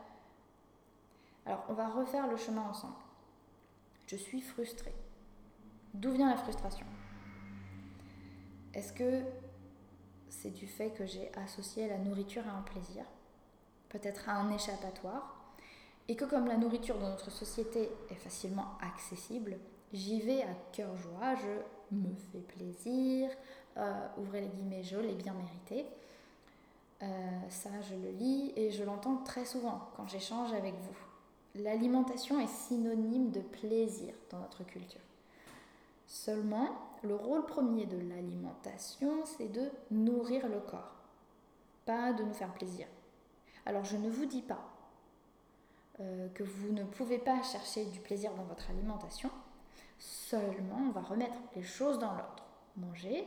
Alors, 1.47 1.65
on 1.69 1.75
va 1.75 1.89
refaire 1.89 2.27
le 2.29 2.37
chemin 2.37 2.63
ensemble. 2.63 2.95
Je 4.07 4.17
suis 4.17 4.41
frustrée. 4.41 4.95
D'où 5.93 6.13
vient 6.13 6.31
la 6.31 6.37
frustration? 6.37 6.87
Est-ce 8.73 8.93
que 8.93 9.23
c'est 10.29 10.51
du 10.51 10.67
fait 10.67 10.91
que 10.91 11.07
j'ai 11.07 11.31
associé 11.37 11.89
la 11.89 11.99
nourriture 11.99 12.47
à 12.49 12.53
un 12.53 12.63
plaisir? 12.63 13.05
Peut-être 13.95 14.29
à 14.29 14.33
un 14.33 14.51
échappatoire 14.51 15.37
et 16.09 16.17
que 16.17 16.25
comme 16.25 16.49
la 16.49 16.57
nourriture 16.57 16.99
dans 16.99 17.11
notre 17.11 17.31
société 17.31 17.89
est 18.11 18.17
facilement 18.17 18.77
accessible, 18.83 19.57
j'y 19.93 20.21
vais 20.21 20.43
à 20.43 20.53
cœur 20.73 20.97
joie, 20.97 21.37
je 21.37 21.97
me 21.97 22.13
fais 22.33 22.41
plaisir, 22.41 23.31
euh, 23.77 24.07
ouvrez 24.19 24.41
les 24.41 24.49
guillemets, 24.49 24.83
je 24.83 24.97
l'ai 24.97 25.15
bien 25.15 25.33
mérité. 25.35 25.87
Euh, 27.05 27.07
ça, 27.49 27.71
je 27.83 27.95
le 27.95 28.11
lis 28.11 28.53
et 28.57 28.73
je 28.73 28.83
l'entends 28.83 29.19
très 29.19 29.45
souvent 29.45 29.89
quand 29.97 30.09
j'échange 30.09 30.53
avec 30.53 30.75
vous. 30.75 31.63
L'alimentation 31.63 32.41
est 32.41 32.49
synonyme 32.49 33.31
de 33.31 33.43
plaisir 33.43 34.13
dans 34.29 34.41
notre 34.41 34.65
culture. 34.65 35.01
Seulement, 36.09 36.71
le 37.05 37.15
rôle 37.15 37.47
premier 37.47 37.87
de 37.87 37.99
l'alimentation, 38.09 39.25
c'est 39.25 39.53
de 39.53 39.71
nourrir 39.93 40.49
le 40.49 40.59
corps, 40.59 40.97
pas 41.87 42.13
de 42.13 42.25
nous 42.25 42.35
faire 42.35 42.53
plaisir. 42.55 42.89
Alors 43.67 43.85
je 43.85 43.97
ne 43.97 44.11
vous 44.11 44.27
dis 44.27 44.43
pas 44.43 44.63
euh, 46.01 46.29
que 46.35 46.43
vous 46.43 46.73
ne 46.73 46.85
pouvez 46.85 47.19
pas 47.19 47.43
chercher 47.43 47.85
du 47.87 48.01
plaisir 48.01 48.33
dans 48.35 48.45
votre 48.45 48.69
alimentation. 48.71 49.31
Seulement, 49.99 50.89
on 50.89 50.91
va 50.91 51.03
remettre 51.03 51.37
les 51.55 51.63
choses 51.63 51.99
dans 51.99 52.13
l'ordre. 52.13 52.45
Manger, 52.77 53.27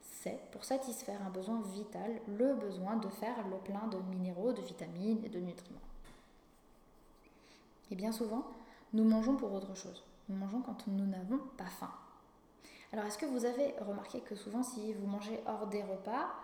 c'est 0.00 0.40
pour 0.50 0.64
satisfaire 0.64 1.20
un 1.24 1.30
besoin 1.30 1.60
vital, 1.74 2.10
le 2.26 2.54
besoin 2.54 2.96
de 2.96 3.08
faire 3.08 3.46
le 3.48 3.58
plein 3.58 3.86
de 3.88 3.98
minéraux, 4.10 4.52
de 4.52 4.62
vitamines 4.62 5.22
et 5.24 5.28
de 5.28 5.38
nutriments. 5.38 5.80
Et 7.90 7.94
bien 7.94 8.12
souvent, 8.12 8.46
nous 8.92 9.04
mangeons 9.04 9.36
pour 9.36 9.52
autre 9.52 9.74
chose. 9.74 10.02
Nous 10.28 10.36
mangeons 10.36 10.62
quand 10.62 10.86
nous 10.86 11.06
n'avons 11.06 11.38
pas 11.56 11.66
faim. 11.66 11.92
Alors, 12.92 13.04
est-ce 13.04 13.18
que 13.18 13.26
vous 13.26 13.44
avez 13.44 13.74
remarqué 13.80 14.20
que 14.20 14.34
souvent, 14.34 14.62
si 14.62 14.92
vous 14.94 15.06
mangez 15.06 15.38
hors 15.46 15.66
des 15.66 15.82
repas, 15.82 16.34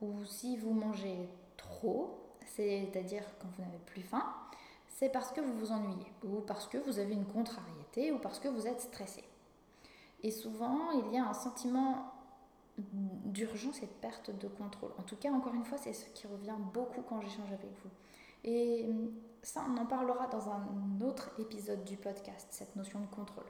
ou 0.00 0.24
si 0.24 0.56
vous 0.56 0.72
mangez 0.72 1.28
trop, 1.56 2.25
c'est-à-dire 2.46 3.24
quand 3.40 3.48
vous 3.56 3.62
n'avez 3.62 3.78
plus 3.86 4.02
faim, 4.02 4.24
c'est 4.88 5.10
parce 5.10 5.30
que 5.32 5.40
vous 5.40 5.58
vous 5.58 5.72
ennuyez, 5.72 6.12
ou 6.24 6.40
parce 6.40 6.66
que 6.66 6.78
vous 6.78 6.98
avez 6.98 7.12
une 7.12 7.26
contrariété, 7.26 8.12
ou 8.12 8.18
parce 8.18 8.38
que 8.38 8.48
vous 8.48 8.66
êtes 8.66 8.80
stressé. 8.80 9.24
Et 10.22 10.30
souvent, 10.30 10.90
il 10.92 11.12
y 11.12 11.18
a 11.18 11.28
un 11.28 11.34
sentiment 11.34 12.12
d'urgence 12.78 13.82
et 13.82 13.86
de 13.86 13.92
perte 14.00 14.30
de 14.30 14.48
contrôle. 14.48 14.92
En 14.98 15.02
tout 15.02 15.16
cas, 15.16 15.30
encore 15.30 15.54
une 15.54 15.64
fois, 15.64 15.78
c'est 15.78 15.92
ce 15.92 16.06
qui 16.10 16.26
revient 16.26 16.56
beaucoup 16.72 17.02
quand 17.02 17.20
j'échange 17.20 17.52
avec 17.52 17.70
vous. 17.82 17.90
Et 18.44 18.88
ça, 19.42 19.64
on 19.68 19.76
en 19.76 19.86
parlera 19.86 20.26
dans 20.28 20.48
un 20.50 21.00
autre 21.04 21.30
épisode 21.38 21.84
du 21.84 21.96
podcast, 21.96 22.46
cette 22.50 22.74
notion 22.76 23.00
de 23.00 23.06
contrôle. 23.06 23.46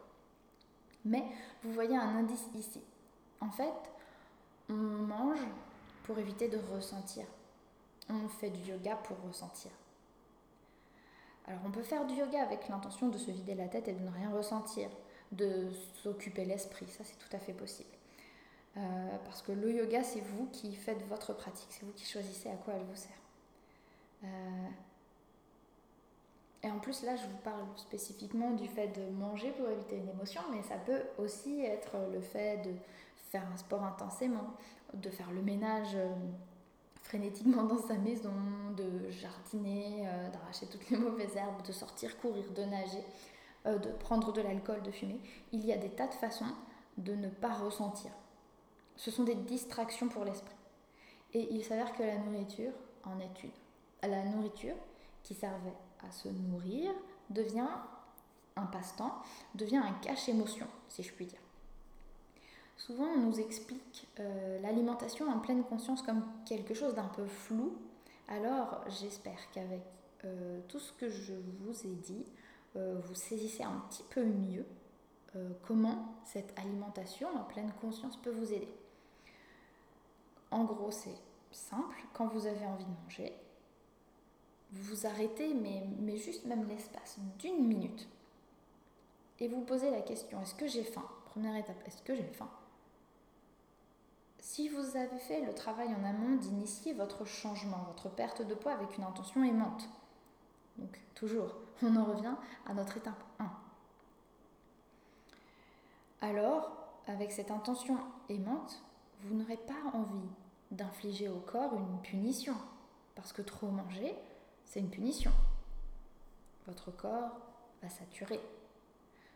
Mais 1.04 1.24
vous 1.62 1.72
voyez 1.72 1.96
un 1.96 2.16
indice 2.16 2.48
ici. 2.54 2.82
En 3.40 3.50
fait, 3.50 3.72
on 4.68 4.74
mange 4.74 5.46
pour 6.04 6.18
éviter 6.18 6.48
de 6.48 6.58
ressentir. 6.74 7.24
On 8.08 8.28
fait 8.28 8.50
du 8.50 8.60
yoga 8.70 8.96
pour 8.96 9.16
ressentir. 9.26 9.70
Alors 11.46 11.60
on 11.64 11.70
peut 11.70 11.82
faire 11.82 12.06
du 12.06 12.14
yoga 12.14 12.42
avec 12.42 12.68
l'intention 12.68 13.08
de 13.08 13.18
se 13.18 13.30
vider 13.30 13.54
la 13.54 13.68
tête 13.68 13.88
et 13.88 13.92
de 13.92 14.00
ne 14.00 14.10
rien 14.10 14.30
ressentir, 14.30 14.88
de 15.32 15.68
s'occuper 16.02 16.44
l'esprit, 16.44 16.86
ça 16.88 17.04
c'est 17.04 17.18
tout 17.18 17.34
à 17.34 17.38
fait 17.38 17.52
possible. 17.52 17.88
Euh, 18.76 18.80
parce 19.24 19.42
que 19.42 19.52
le 19.52 19.72
yoga, 19.72 20.02
c'est 20.02 20.20
vous 20.20 20.46
qui 20.52 20.74
faites 20.74 21.02
votre 21.08 21.32
pratique, 21.32 21.68
c'est 21.70 21.84
vous 21.84 21.92
qui 21.92 22.04
choisissez 22.04 22.50
à 22.50 22.56
quoi 22.56 22.74
elle 22.74 22.84
vous 22.84 22.96
sert. 22.96 23.10
Euh, 24.24 24.68
et 26.62 26.70
en 26.70 26.78
plus, 26.78 27.04
là, 27.04 27.16
je 27.16 27.22
vous 27.26 27.38
parle 27.38 27.64
spécifiquement 27.76 28.50
du 28.50 28.66
fait 28.66 28.88
de 28.88 29.08
manger 29.12 29.52
pour 29.52 29.68
éviter 29.68 29.96
une 29.96 30.08
émotion, 30.08 30.42
mais 30.52 30.62
ça 30.62 30.76
peut 30.76 31.02
aussi 31.16 31.64
être 31.64 31.96
le 32.12 32.20
fait 32.20 32.58
de 32.66 32.72
faire 33.30 33.44
un 33.52 33.56
sport 33.56 33.84
intensément, 33.84 34.54
de 34.92 35.10
faire 35.10 35.30
le 35.30 35.42
ménage 35.42 35.94
euh, 35.94 36.12
frénétiquement 37.06 37.62
dans 37.62 37.78
sa 37.78 37.94
maison, 37.94 38.32
de 38.76 39.10
jardiner, 39.10 40.06
euh, 40.06 40.30
d'arracher 40.30 40.66
toutes 40.66 40.90
les 40.90 40.96
mauvaises 40.96 41.36
herbes, 41.36 41.64
de 41.66 41.72
sortir 41.72 42.18
courir, 42.18 42.44
de 42.52 42.62
nager, 42.62 43.02
euh, 43.66 43.78
de 43.78 43.90
prendre 43.90 44.32
de 44.32 44.42
l'alcool, 44.42 44.82
de 44.82 44.90
fumer. 44.90 45.20
Il 45.52 45.64
y 45.64 45.72
a 45.72 45.76
des 45.76 45.90
tas 45.90 46.08
de 46.08 46.14
façons 46.14 46.44
de 46.98 47.14
ne 47.14 47.28
pas 47.28 47.54
ressentir. 47.54 48.10
Ce 48.96 49.10
sont 49.10 49.24
des 49.24 49.34
distractions 49.34 50.08
pour 50.08 50.24
l'esprit. 50.24 50.54
Et 51.34 51.48
il 51.52 51.64
s'avère 51.64 51.92
que 51.94 52.02
la 52.02 52.18
nourriture 52.18 52.72
en 53.04 53.18
est 53.20 53.42
une. 53.44 54.10
La 54.10 54.24
nourriture 54.24 54.76
qui 55.22 55.34
servait 55.34 55.76
à 56.06 56.10
se 56.10 56.28
nourrir 56.28 56.92
devient 57.30 57.68
un 58.56 58.66
passe-temps, 58.66 59.22
devient 59.54 59.78
un 59.78 59.92
cache-émotion, 60.02 60.66
si 60.88 61.02
je 61.02 61.12
puis 61.12 61.26
dire. 61.26 61.40
Souvent, 62.76 63.06
on 63.06 63.18
nous 63.18 63.40
explique 63.40 64.06
euh, 64.20 64.60
l'alimentation 64.60 65.28
en 65.30 65.38
pleine 65.38 65.64
conscience 65.64 66.02
comme 66.02 66.22
quelque 66.44 66.74
chose 66.74 66.94
d'un 66.94 67.08
peu 67.08 67.26
flou. 67.26 67.76
Alors, 68.28 68.84
j'espère 69.00 69.50
qu'avec 69.52 69.82
euh, 70.24 70.60
tout 70.68 70.78
ce 70.78 70.92
que 70.92 71.08
je 71.08 71.34
vous 71.60 71.86
ai 71.86 71.94
dit, 71.94 72.24
euh, 72.76 73.00
vous 73.02 73.14
saisissez 73.14 73.62
un 73.62 73.82
petit 73.88 74.04
peu 74.10 74.24
mieux 74.24 74.64
comment 75.66 76.14
cette 76.24 76.58
alimentation 76.58 77.28
en 77.36 77.44
pleine 77.44 77.70
conscience 77.82 78.16
peut 78.16 78.30
vous 78.30 78.54
aider. 78.54 78.72
En 80.50 80.64
gros, 80.64 80.90
c'est 80.90 81.18
simple, 81.52 81.94
quand 82.14 82.28
vous 82.28 82.46
avez 82.46 82.64
envie 82.64 82.86
de 82.86 83.04
manger, 83.04 83.34
vous 84.72 84.94
vous 84.94 85.06
arrêtez, 85.06 85.52
mais, 85.52 85.86
mais 85.98 86.16
juste 86.16 86.46
même 86.46 86.66
l'espace 86.66 87.18
d'une 87.38 87.66
minute, 87.66 88.08
et 89.38 89.48
vous 89.48 89.60
posez 89.60 89.90
la 89.90 90.00
question, 90.00 90.40
est-ce 90.40 90.54
que 90.54 90.66
j'ai 90.66 90.84
faim? 90.84 91.04
Première 91.26 91.56
étape, 91.56 91.86
est-ce 91.86 92.00
que 92.00 92.14
j'ai 92.14 92.22
faim? 92.22 92.48
Si 94.46 94.68
vous 94.68 94.96
avez 94.96 95.18
fait 95.18 95.44
le 95.44 95.52
travail 95.52 95.88
en 95.88 96.04
amont 96.04 96.36
d'initier 96.36 96.92
votre 96.92 97.24
changement, 97.24 97.82
votre 97.88 98.08
perte 98.08 98.42
de 98.42 98.54
poids 98.54 98.74
avec 98.74 98.96
une 98.96 99.02
intention 99.02 99.42
aimante, 99.42 99.88
donc 100.78 101.00
toujours, 101.16 101.56
on 101.82 101.96
en 101.96 102.04
revient 102.04 102.36
à 102.64 102.72
notre 102.72 102.96
étape 102.96 103.24
1. 103.40 103.50
Alors, 106.20 106.70
avec 107.08 107.32
cette 107.32 107.50
intention 107.50 107.98
aimante, 108.28 108.80
vous 109.22 109.34
n'aurez 109.34 109.56
pas 109.56 109.90
envie 109.92 110.28
d'infliger 110.70 111.28
au 111.28 111.40
corps 111.40 111.74
une 111.74 112.00
punition, 112.02 112.54
parce 113.16 113.32
que 113.32 113.42
trop 113.42 113.66
manger, 113.66 114.14
c'est 114.64 114.78
une 114.78 114.90
punition. 114.90 115.32
Votre 116.68 116.92
corps 116.92 117.36
va 117.82 117.88
saturer. 117.88 118.40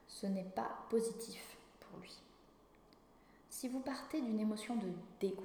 Ce 0.07 0.27
n'est 0.27 0.45
pas 0.45 0.71
positif 0.89 1.57
pour 1.81 1.99
lui. 1.99 2.23
Si 3.51 3.69
vous 3.69 3.81
partez 3.81 4.21
d'une 4.21 4.41
émotion 4.41 4.77
de 4.77 4.87
dégoût, 5.21 5.45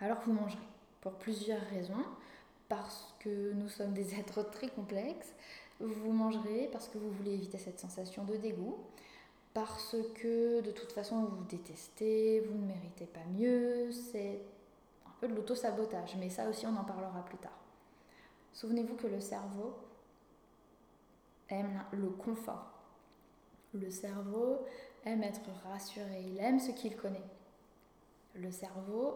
alors 0.00 0.18
vous 0.24 0.32
mangerez, 0.32 0.58
pour 1.00 1.12
plusieurs 1.14 1.62
raisons. 1.62 2.04
Parce 2.68 3.14
que 3.18 3.52
nous 3.52 3.68
sommes 3.68 3.92
des 3.92 4.14
êtres 4.18 4.42
très 4.50 4.68
complexes, 4.68 5.34
vous 5.80 6.12
mangerez 6.12 6.68
parce 6.72 6.88
que 6.88 6.98
vous 6.98 7.10
voulez 7.10 7.32
éviter 7.32 7.58
cette 7.58 7.78
sensation 7.78 8.24
de 8.24 8.36
dégoût, 8.36 8.78
parce 9.52 9.96
que 10.14 10.60
de 10.60 10.70
toute 10.70 10.92
façon 10.92 11.20
vous 11.20 11.36
vous 11.36 11.44
détestez, 11.44 12.40
vous 12.40 12.54
ne 12.54 12.66
méritez 12.66 13.06
pas 13.06 13.24
mieux, 13.38 13.90
c'est 13.90 14.40
un 15.06 15.10
peu 15.20 15.28
de 15.28 15.34
l'auto-sabotage, 15.34 16.16
mais 16.18 16.30
ça 16.30 16.48
aussi 16.48 16.66
on 16.66 16.76
en 16.76 16.84
parlera 16.84 17.24
plus 17.24 17.38
tard. 17.38 17.58
Souvenez-vous 18.52 18.94
que 18.96 19.08
le 19.08 19.20
cerveau 19.20 19.74
aime 21.50 21.84
le 21.92 22.08
confort. 22.08 22.70
Le 23.74 23.90
cerveau 23.90 24.60
aime 25.04 25.22
être 25.22 25.40
rassuré, 25.68 26.24
il 26.26 26.38
aime 26.38 26.60
ce 26.60 26.70
qu'il 26.70 26.96
connaît. 26.96 27.24
Le 28.34 28.50
cerveau 28.50 29.14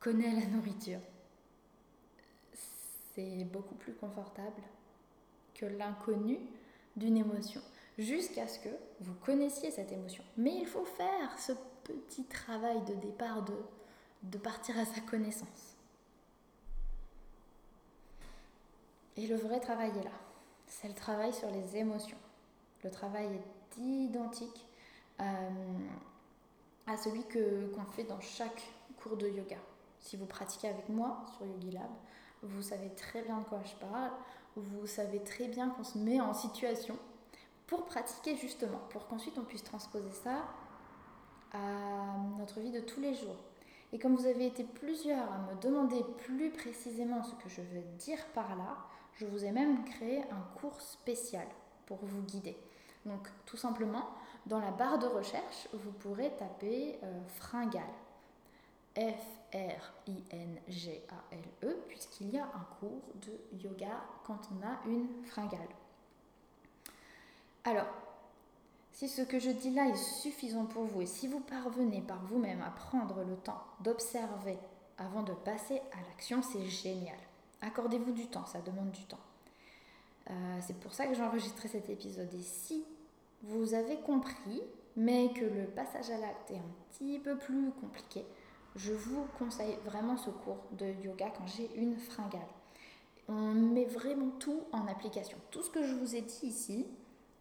connaît 0.00 0.32
la 0.32 0.46
nourriture. 0.46 1.00
C'est 3.14 3.44
beaucoup 3.44 3.74
plus 3.74 3.94
confortable 3.94 4.62
que 5.54 5.66
l'inconnu 5.66 6.38
d'une 6.96 7.16
émotion, 7.16 7.60
jusqu'à 7.98 8.46
ce 8.46 8.58
que 8.60 8.68
vous 9.00 9.14
connaissiez 9.14 9.70
cette 9.70 9.92
émotion. 9.92 10.22
Mais 10.36 10.54
il 10.54 10.66
faut 10.66 10.84
faire 10.84 11.38
ce 11.38 11.52
petit 11.84 12.24
travail 12.24 12.80
de 12.84 12.94
départ 12.94 13.42
de, 13.42 13.54
de 14.22 14.38
partir 14.38 14.78
à 14.78 14.84
sa 14.84 15.00
connaissance. 15.00 15.76
Et 19.16 19.26
le 19.26 19.36
vrai 19.36 19.58
travail 19.58 19.90
est 19.90 20.04
là. 20.04 20.12
C'est 20.66 20.88
le 20.88 20.94
travail 20.94 21.32
sur 21.32 21.50
les 21.50 21.76
émotions. 21.76 22.18
Le 22.84 22.90
travail 22.90 23.26
est 23.26 23.57
identique 23.78 24.66
euh, 25.20 25.24
à 26.86 26.96
celui 26.96 27.24
que, 27.24 27.66
qu'on 27.74 27.84
fait 27.84 28.04
dans 28.04 28.20
chaque 28.20 28.62
cours 29.02 29.16
de 29.16 29.28
yoga. 29.28 29.58
Si 30.00 30.16
vous 30.16 30.26
pratiquez 30.26 30.68
avec 30.68 30.88
moi 30.88 31.24
sur 31.36 31.46
Yogi 31.46 31.72
Lab, 31.72 31.90
vous 32.42 32.62
savez 32.62 32.90
très 32.90 33.22
bien 33.22 33.38
de 33.38 33.44
quoi 33.44 33.60
je 33.64 33.74
parle, 33.86 34.12
vous 34.56 34.86
savez 34.86 35.22
très 35.22 35.48
bien 35.48 35.70
qu'on 35.70 35.84
se 35.84 35.98
met 35.98 36.20
en 36.20 36.34
situation 36.34 36.96
pour 37.66 37.84
pratiquer 37.84 38.36
justement, 38.36 38.78
pour 38.90 39.06
qu'ensuite 39.06 39.38
on 39.38 39.44
puisse 39.44 39.64
transposer 39.64 40.10
ça 40.10 40.44
à 41.52 42.16
notre 42.38 42.60
vie 42.60 42.70
de 42.70 42.80
tous 42.80 43.00
les 43.00 43.14
jours. 43.14 43.36
Et 43.92 43.98
comme 43.98 44.14
vous 44.16 44.26
avez 44.26 44.46
été 44.46 44.64
plusieurs 44.64 45.30
à 45.32 45.38
me 45.38 45.60
demander 45.60 46.04
plus 46.18 46.50
précisément 46.50 47.22
ce 47.22 47.34
que 47.36 47.48
je 47.48 47.62
veux 47.62 47.82
dire 47.98 48.24
par 48.34 48.56
là, 48.56 48.76
je 49.14 49.26
vous 49.26 49.44
ai 49.44 49.50
même 49.50 49.84
créé 49.84 50.22
un 50.30 50.60
cours 50.60 50.80
spécial 50.80 51.46
pour 51.86 51.98
vous 52.02 52.22
guider. 52.22 52.56
Donc 53.08 53.28
tout 53.46 53.56
simplement, 53.56 54.10
dans 54.46 54.60
la 54.60 54.70
barre 54.70 54.98
de 54.98 55.06
recherche, 55.06 55.68
vous 55.72 55.92
pourrez 55.92 56.30
taper 56.36 56.98
euh, 57.02 57.20
fringale. 57.36 57.82
F-R-I-N-G-A-L-E, 58.96 60.16
puisqu'il 61.88 62.30
y 62.30 62.38
a 62.38 62.44
un 62.44 62.66
cours 62.80 63.02
de 63.14 63.38
yoga 63.62 64.02
quand 64.24 64.40
on 64.52 64.66
a 64.66 64.80
une 64.86 65.06
fringale. 65.24 65.68
Alors, 67.64 67.86
si 68.92 69.08
ce 69.08 69.22
que 69.22 69.38
je 69.38 69.50
dis 69.50 69.70
là 69.70 69.86
est 69.86 69.94
suffisant 69.94 70.64
pour 70.64 70.82
vous 70.84 71.02
et 71.02 71.06
si 71.06 71.28
vous 71.28 71.38
parvenez 71.38 72.00
par 72.00 72.24
vous-même 72.24 72.62
à 72.62 72.70
prendre 72.70 73.22
le 73.22 73.36
temps 73.36 73.62
d'observer 73.80 74.58
avant 74.96 75.22
de 75.22 75.32
passer 75.32 75.80
à 75.92 76.00
l'action, 76.08 76.42
c'est 76.42 76.66
génial. 76.66 77.18
Accordez-vous 77.60 78.10
du 78.12 78.26
temps, 78.26 78.46
ça 78.46 78.60
demande 78.60 78.90
du 78.90 79.04
temps. 79.04 79.20
Euh, 80.30 80.58
c'est 80.66 80.78
pour 80.80 80.92
ça 80.92 81.06
que 81.06 81.14
j'ai 81.14 81.22
enregistré 81.22 81.68
cet 81.68 81.88
épisode. 81.88 82.32
Et 82.34 82.42
si 82.42 82.84
vous 83.42 83.74
avez 83.74 83.96
compris, 83.96 84.62
mais 84.96 85.32
que 85.32 85.44
le 85.44 85.66
passage 85.66 86.10
à 86.10 86.18
l'acte 86.18 86.50
est 86.50 86.56
un 86.56 86.70
petit 86.90 87.18
peu 87.18 87.36
plus 87.36 87.70
compliqué, 87.80 88.24
je 88.76 88.92
vous 88.92 89.26
conseille 89.38 89.78
vraiment 89.84 90.16
ce 90.16 90.30
cours 90.30 90.64
de 90.72 90.86
yoga 91.04 91.30
quand 91.36 91.46
j'ai 91.46 91.70
une 91.76 91.96
fringale. 91.96 92.40
On 93.28 93.52
met 93.52 93.84
vraiment 93.84 94.30
tout 94.38 94.62
en 94.72 94.86
application. 94.86 95.38
Tout 95.50 95.62
ce 95.62 95.70
que 95.70 95.84
je 95.84 95.94
vous 95.94 96.16
ai 96.16 96.22
dit 96.22 96.46
ici, 96.46 96.86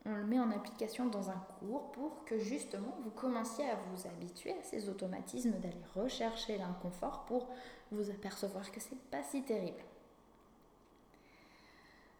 on 0.05 0.15
le 0.15 0.25
met 0.25 0.39
en 0.39 0.51
application 0.51 1.07
dans 1.07 1.29
un 1.29 1.45
cours 1.59 1.91
pour 1.91 2.23
que 2.25 2.37
justement 2.39 2.97
vous 3.03 3.09
commenciez 3.11 3.69
à 3.69 3.75
vous 3.75 4.07
habituer 4.07 4.51
à 4.51 4.63
ces 4.63 4.89
automatismes 4.89 5.59
d'aller 5.59 5.75
rechercher 5.95 6.57
l'inconfort 6.57 7.25
pour 7.25 7.47
vous 7.91 8.09
apercevoir 8.09 8.71
que 8.71 8.79
c'est 8.79 8.99
pas 9.09 9.23
si 9.23 9.43
terrible. 9.43 9.83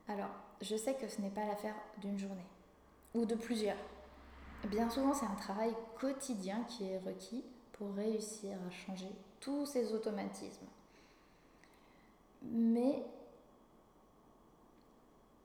Alors, 0.08 0.32
je 0.62 0.76
sais 0.76 0.96
que 0.96 1.08
ce 1.08 1.22
n'est 1.22 1.30
pas 1.30 1.46
l'affaire 1.46 1.76
d'une 2.02 2.18
journée 2.18 2.46
ou 3.14 3.26
de 3.26 3.36
plusieurs. 3.36 3.78
Bien 4.66 4.90
souvent, 4.90 5.14
c'est 5.14 5.26
un 5.26 5.36
travail 5.36 5.74
quotidien 6.00 6.64
qui 6.68 6.86
est 6.86 7.00
requis 7.00 7.44
pour 7.74 7.94
réussir 7.94 8.58
à 8.68 8.72
changer 8.72 9.12
tous 9.40 9.66
ces 9.66 9.94
automatismes. 9.94 10.66
Mais 12.44 13.04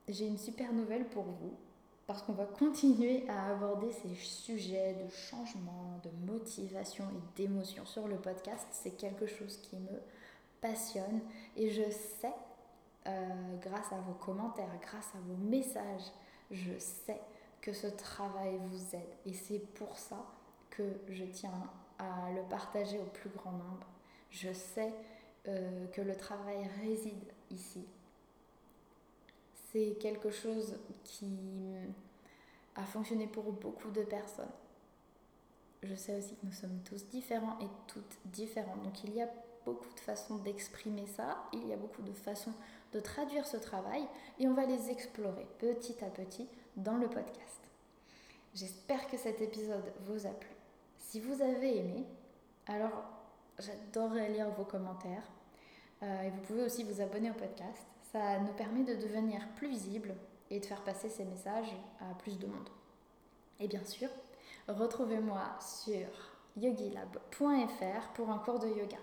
j'ai 0.08 0.26
une 0.26 0.38
super 0.38 0.72
nouvelle 0.72 1.06
pour 1.06 1.24
vous, 1.24 1.54
parce 2.06 2.22
qu'on 2.22 2.32
va 2.32 2.46
continuer 2.46 3.28
à 3.28 3.50
aborder 3.50 3.92
ces 3.92 4.14
sujets 4.14 4.94
de 4.94 5.08
changement, 5.08 6.00
de 6.02 6.32
motivation 6.32 7.04
et 7.04 7.42
d'émotion 7.42 7.84
sur 7.86 8.08
le 8.08 8.16
podcast. 8.16 8.66
C'est 8.72 8.96
quelque 8.96 9.26
chose 9.26 9.58
qui 9.58 9.76
me 9.76 10.00
passionne 10.60 11.20
et 11.56 11.70
je 11.70 11.88
sais 11.90 12.34
euh, 13.06 13.56
grâce 13.60 13.92
à 13.92 14.00
vos 14.00 14.14
commentaires, 14.14 14.70
grâce 14.80 15.08
à 15.14 15.18
vos 15.26 15.36
messages, 15.36 16.12
je 16.50 16.78
sais 16.78 17.20
que 17.62 17.72
ce 17.72 17.86
travail 17.86 18.58
vous 18.58 18.96
aide. 18.96 19.14
Et 19.24 19.32
c'est 19.32 19.60
pour 19.60 19.96
ça 19.96 20.26
que 20.68 20.82
je 21.08 21.24
tiens 21.24 21.70
à 21.98 22.30
le 22.32 22.42
partager 22.42 22.98
au 22.98 23.04
plus 23.04 23.30
grand 23.30 23.52
nombre. 23.52 23.86
Je 24.30 24.52
sais 24.52 24.92
euh, 25.48 25.86
que 25.88 26.02
le 26.02 26.16
travail 26.16 26.68
réside 26.82 27.24
ici. 27.50 27.86
C'est 29.70 29.96
quelque 30.00 30.30
chose 30.30 30.76
qui 31.04 31.38
a 32.74 32.82
fonctionné 32.82 33.26
pour 33.26 33.52
beaucoup 33.52 33.90
de 33.90 34.02
personnes. 34.02 34.50
Je 35.82 35.94
sais 35.94 36.16
aussi 36.16 36.34
que 36.36 36.46
nous 36.46 36.52
sommes 36.52 36.80
tous 36.84 37.06
différents 37.06 37.58
et 37.60 37.68
toutes 37.86 38.18
différentes. 38.26 38.82
Donc 38.82 39.02
il 39.04 39.14
y 39.14 39.22
a 39.22 39.28
beaucoup 39.64 39.92
de 39.94 40.00
façons 40.00 40.36
d'exprimer 40.38 41.06
ça, 41.06 41.44
il 41.52 41.66
y 41.68 41.72
a 41.72 41.76
beaucoup 41.76 42.02
de 42.02 42.12
façons 42.12 42.52
de 42.92 43.00
traduire 43.00 43.46
ce 43.46 43.56
travail 43.56 44.06
et 44.38 44.46
on 44.46 44.54
va 44.54 44.66
les 44.66 44.90
explorer 44.90 45.46
petit 45.58 45.96
à 46.04 46.08
petit 46.08 46.48
dans 46.76 46.96
le 46.96 47.08
podcast. 47.08 47.60
J'espère 48.54 49.06
que 49.08 49.16
cet 49.16 49.40
épisode 49.40 49.92
vous 50.06 50.26
a 50.26 50.30
plu. 50.30 50.50
Si 50.98 51.20
vous 51.20 51.42
avez 51.42 51.78
aimé, 51.78 52.04
alors 52.66 53.04
j'adorerais 53.58 54.30
lire 54.30 54.50
vos 54.50 54.64
commentaires 54.64 55.28
euh, 56.02 56.22
et 56.22 56.30
vous 56.30 56.40
pouvez 56.42 56.64
aussi 56.64 56.84
vous 56.84 57.00
abonner 57.00 57.30
au 57.30 57.34
podcast. 57.34 57.86
Ça 58.12 58.38
nous 58.40 58.52
permet 58.52 58.84
de 58.84 58.94
devenir 58.94 59.46
plus 59.56 59.68
visible 59.68 60.14
et 60.50 60.60
de 60.60 60.66
faire 60.66 60.82
passer 60.82 61.08
ces 61.08 61.24
messages 61.24 61.74
à 62.00 62.14
plus 62.14 62.38
de 62.38 62.46
monde. 62.46 62.68
Et 63.58 63.68
bien 63.68 63.84
sûr, 63.84 64.08
retrouvez-moi 64.68 65.40
sur 65.60 66.06
yogilab.fr 66.56 68.12
pour 68.14 68.30
un 68.30 68.38
cours 68.38 68.58
de 68.58 68.68
yoga. 68.68 68.98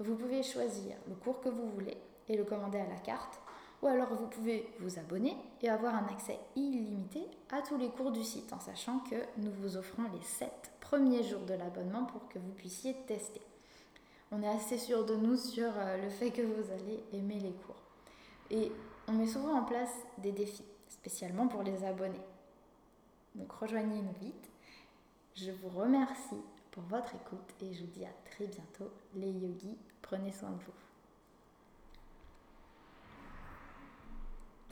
Vous 0.00 0.16
pouvez 0.16 0.42
choisir 0.42 0.96
le 1.08 1.14
cours 1.14 1.40
que 1.40 1.48
vous 1.48 1.68
voulez 1.70 1.96
et 2.28 2.36
le 2.36 2.44
commander 2.44 2.78
à 2.78 2.88
la 2.88 2.98
carte. 2.98 3.40
Ou 3.82 3.86
alors 3.86 4.12
vous 4.14 4.26
pouvez 4.26 4.68
vous 4.80 4.98
abonner 4.98 5.36
et 5.62 5.68
avoir 5.68 5.94
un 5.94 6.06
accès 6.08 6.38
illimité 6.56 7.20
à 7.50 7.62
tous 7.62 7.76
les 7.76 7.90
cours 7.90 8.10
du 8.10 8.24
site 8.24 8.52
en 8.52 8.58
sachant 8.58 8.98
que 9.00 9.16
nous 9.36 9.52
vous 9.52 9.76
offrons 9.76 10.02
les 10.12 10.22
7 10.22 10.50
premiers 10.80 11.22
jours 11.22 11.42
de 11.42 11.54
l'abonnement 11.54 12.04
pour 12.04 12.28
que 12.28 12.38
vous 12.38 12.52
puissiez 12.52 12.94
tester. 13.06 13.40
On 14.32 14.42
est 14.42 14.48
assez 14.48 14.78
sûr 14.78 15.06
de 15.06 15.14
nous 15.14 15.36
sur 15.36 15.70
euh, 15.76 15.96
le 16.02 16.10
fait 16.10 16.30
que 16.30 16.42
vous 16.42 16.70
allez 16.72 17.02
aimer 17.12 17.38
les 17.38 17.52
cours. 17.52 17.80
Et 18.50 18.72
on 19.06 19.12
met 19.12 19.26
souvent 19.26 19.58
en 19.58 19.64
place 19.64 19.94
des 20.18 20.32
défis, 20.32 20.64
spécialement 20.88 21.46
pour 21.46 21.62
les 21.62 21.84
abonnés. 21.84 22.20
Donc 23.34 23.52
rejoignez-nous 23.52 24.14
vite. 24.20 24.50
Je 25.34 25.50
vous 25.50 25.68
remercie 25.68 26.42
pour 26.72 26.82
votre 26.84 27.14
écoute 27.14 27.54
et 27.62 27.72
je 27.72 27.80
vous 27.80 27.90
dis 27.92 28.04
à 28.04 28.12
très 28.30 28.46
bientôt 28.46 28.90
les 29.14 29.30
yogis. 29.30 29.78
Prenez 30.02 30.32
soin 30.32 30.50
de 30.50 30.56
vous. 30.56 30.87